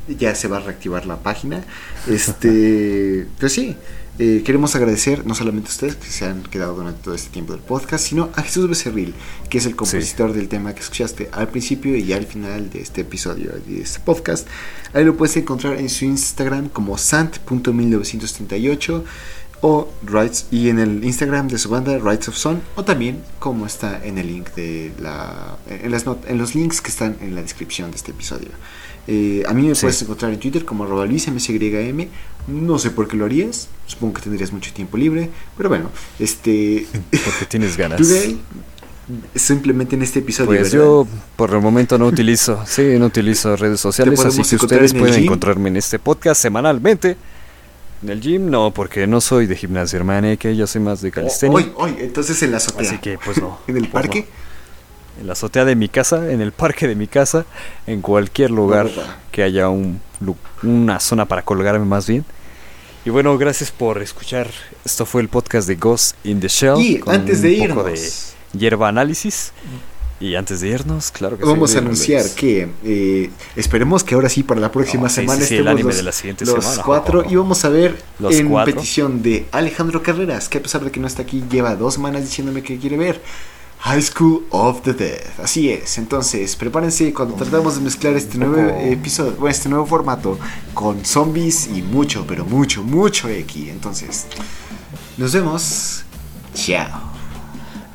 [0.09, 1.63] ya se va a reactivar la página
[2.07, 3.75] este pero sí
[4.19, 7.53] eh, queremos agradecer no solamente a ustedes que se han quedado durante todo este tiempo
[7.53, 9.15] del podcast, sino a Jesús Becerril,
[9.49, 13.01] que es el compositor del tema que escuchaste al principio y al final de este
[13.01, 14.47] episodio de este podcast.
[14.93, 19.03] Ahí lo puedes encontrar en su Instagram como sant.1938
[19.63, 23.67] o Rights y en el Instagram de su banda Rights of Son o también como
[23.67, 27.35] está en el link de la en, las not- en los links que están en
[27.35, 28.49] la descripción de este episodio.
[29.07, 29.81] Eh, a mí me Sí.
[29.81, 32.07] puedes encontrar en Twitter como arroba luismsym.
[32.47, 33.67] No sé por qué lo harías.
[33.87, 35.29] Supongo que tendrías mucho tiempo libre.
[35.57, 35.89] Pero bueno,
[36.19, 36.85] este.
[37.11, 38.01] Porque tienes ganas.
[39.35, 40.47] Simplemente en este episodio.
[40.51, 40.85] Pues ¿verdad?
[40.85, 44.99] yo por el momento no utilizo, sí, no utilizo redes sociales, así que ustedes en
[44.99, 45.23] pueden gym?
[45.25, 47.17] encontrarme en este podcast semanalmente.
[48.03, 51.11] En el gym no, porque no soy de gimnasia, hermana, que yo soy más de
[51.11, 51.55] calistenia.
[51.57, 52.87] Hoy, hoy, entonces en la azotea.
[52.87, 53.59] así que pues no.
[53.67, 54.21] ¿En el pues, parque?
[54.21, 54.40] no.
[55.21, 57.45] En la azotea de mi casa, en el parque de mi casa,
[57.85, 58.89] en cualquier lugar
[59.31, 60.01] que haya un,
[60.63, 62.25] una zona para colgarme más bien.
[63.05, 64.49] Y bueno, gracias por escuchar.
[64.83, 66.79] Esto fue el podcast de Ghost in the Shell.
[66.79, 69.51] Y con antes de un poco irnos, de hierba análisis.
[70.19, 71.87] Y antes de irnos, claro que sí, vamos a díganos.
[72.07, 75.53] anunciar que eh, esperemos que ahora sí para la próxima Oh, sí, semana sí, sí,
[75.55, 76.83] el estemos anime los, de la siguiente los semana.
[76.83, 78.73] cuatro y vamos a ver Los en cuatro.
[78.75, 82.21] petición de Alejandro Carreras, que a pesar de que no está aquí, lleva dos semanas
[82.21, 83.19] diciéndome que quiere ver
[83.81, 85.21] High School of the Dead.
[85.43, 90.37] Así es, entonces prepárense cuando tratamos de mezclar este nuevo episodio, bueno, este nuevo formato
[90.73, 93.69] con zombies y mucho, pero mucho, mucho X.
[93.69, 94.27] Entonces,
[95.17, 96.03] nos vemos.
[96.53, 97.11] Chao.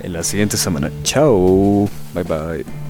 [0.01, 0.91] En la siguiente semana.
[1.05, 1.89] Chao.
[2.15, 2.86] Bye bye.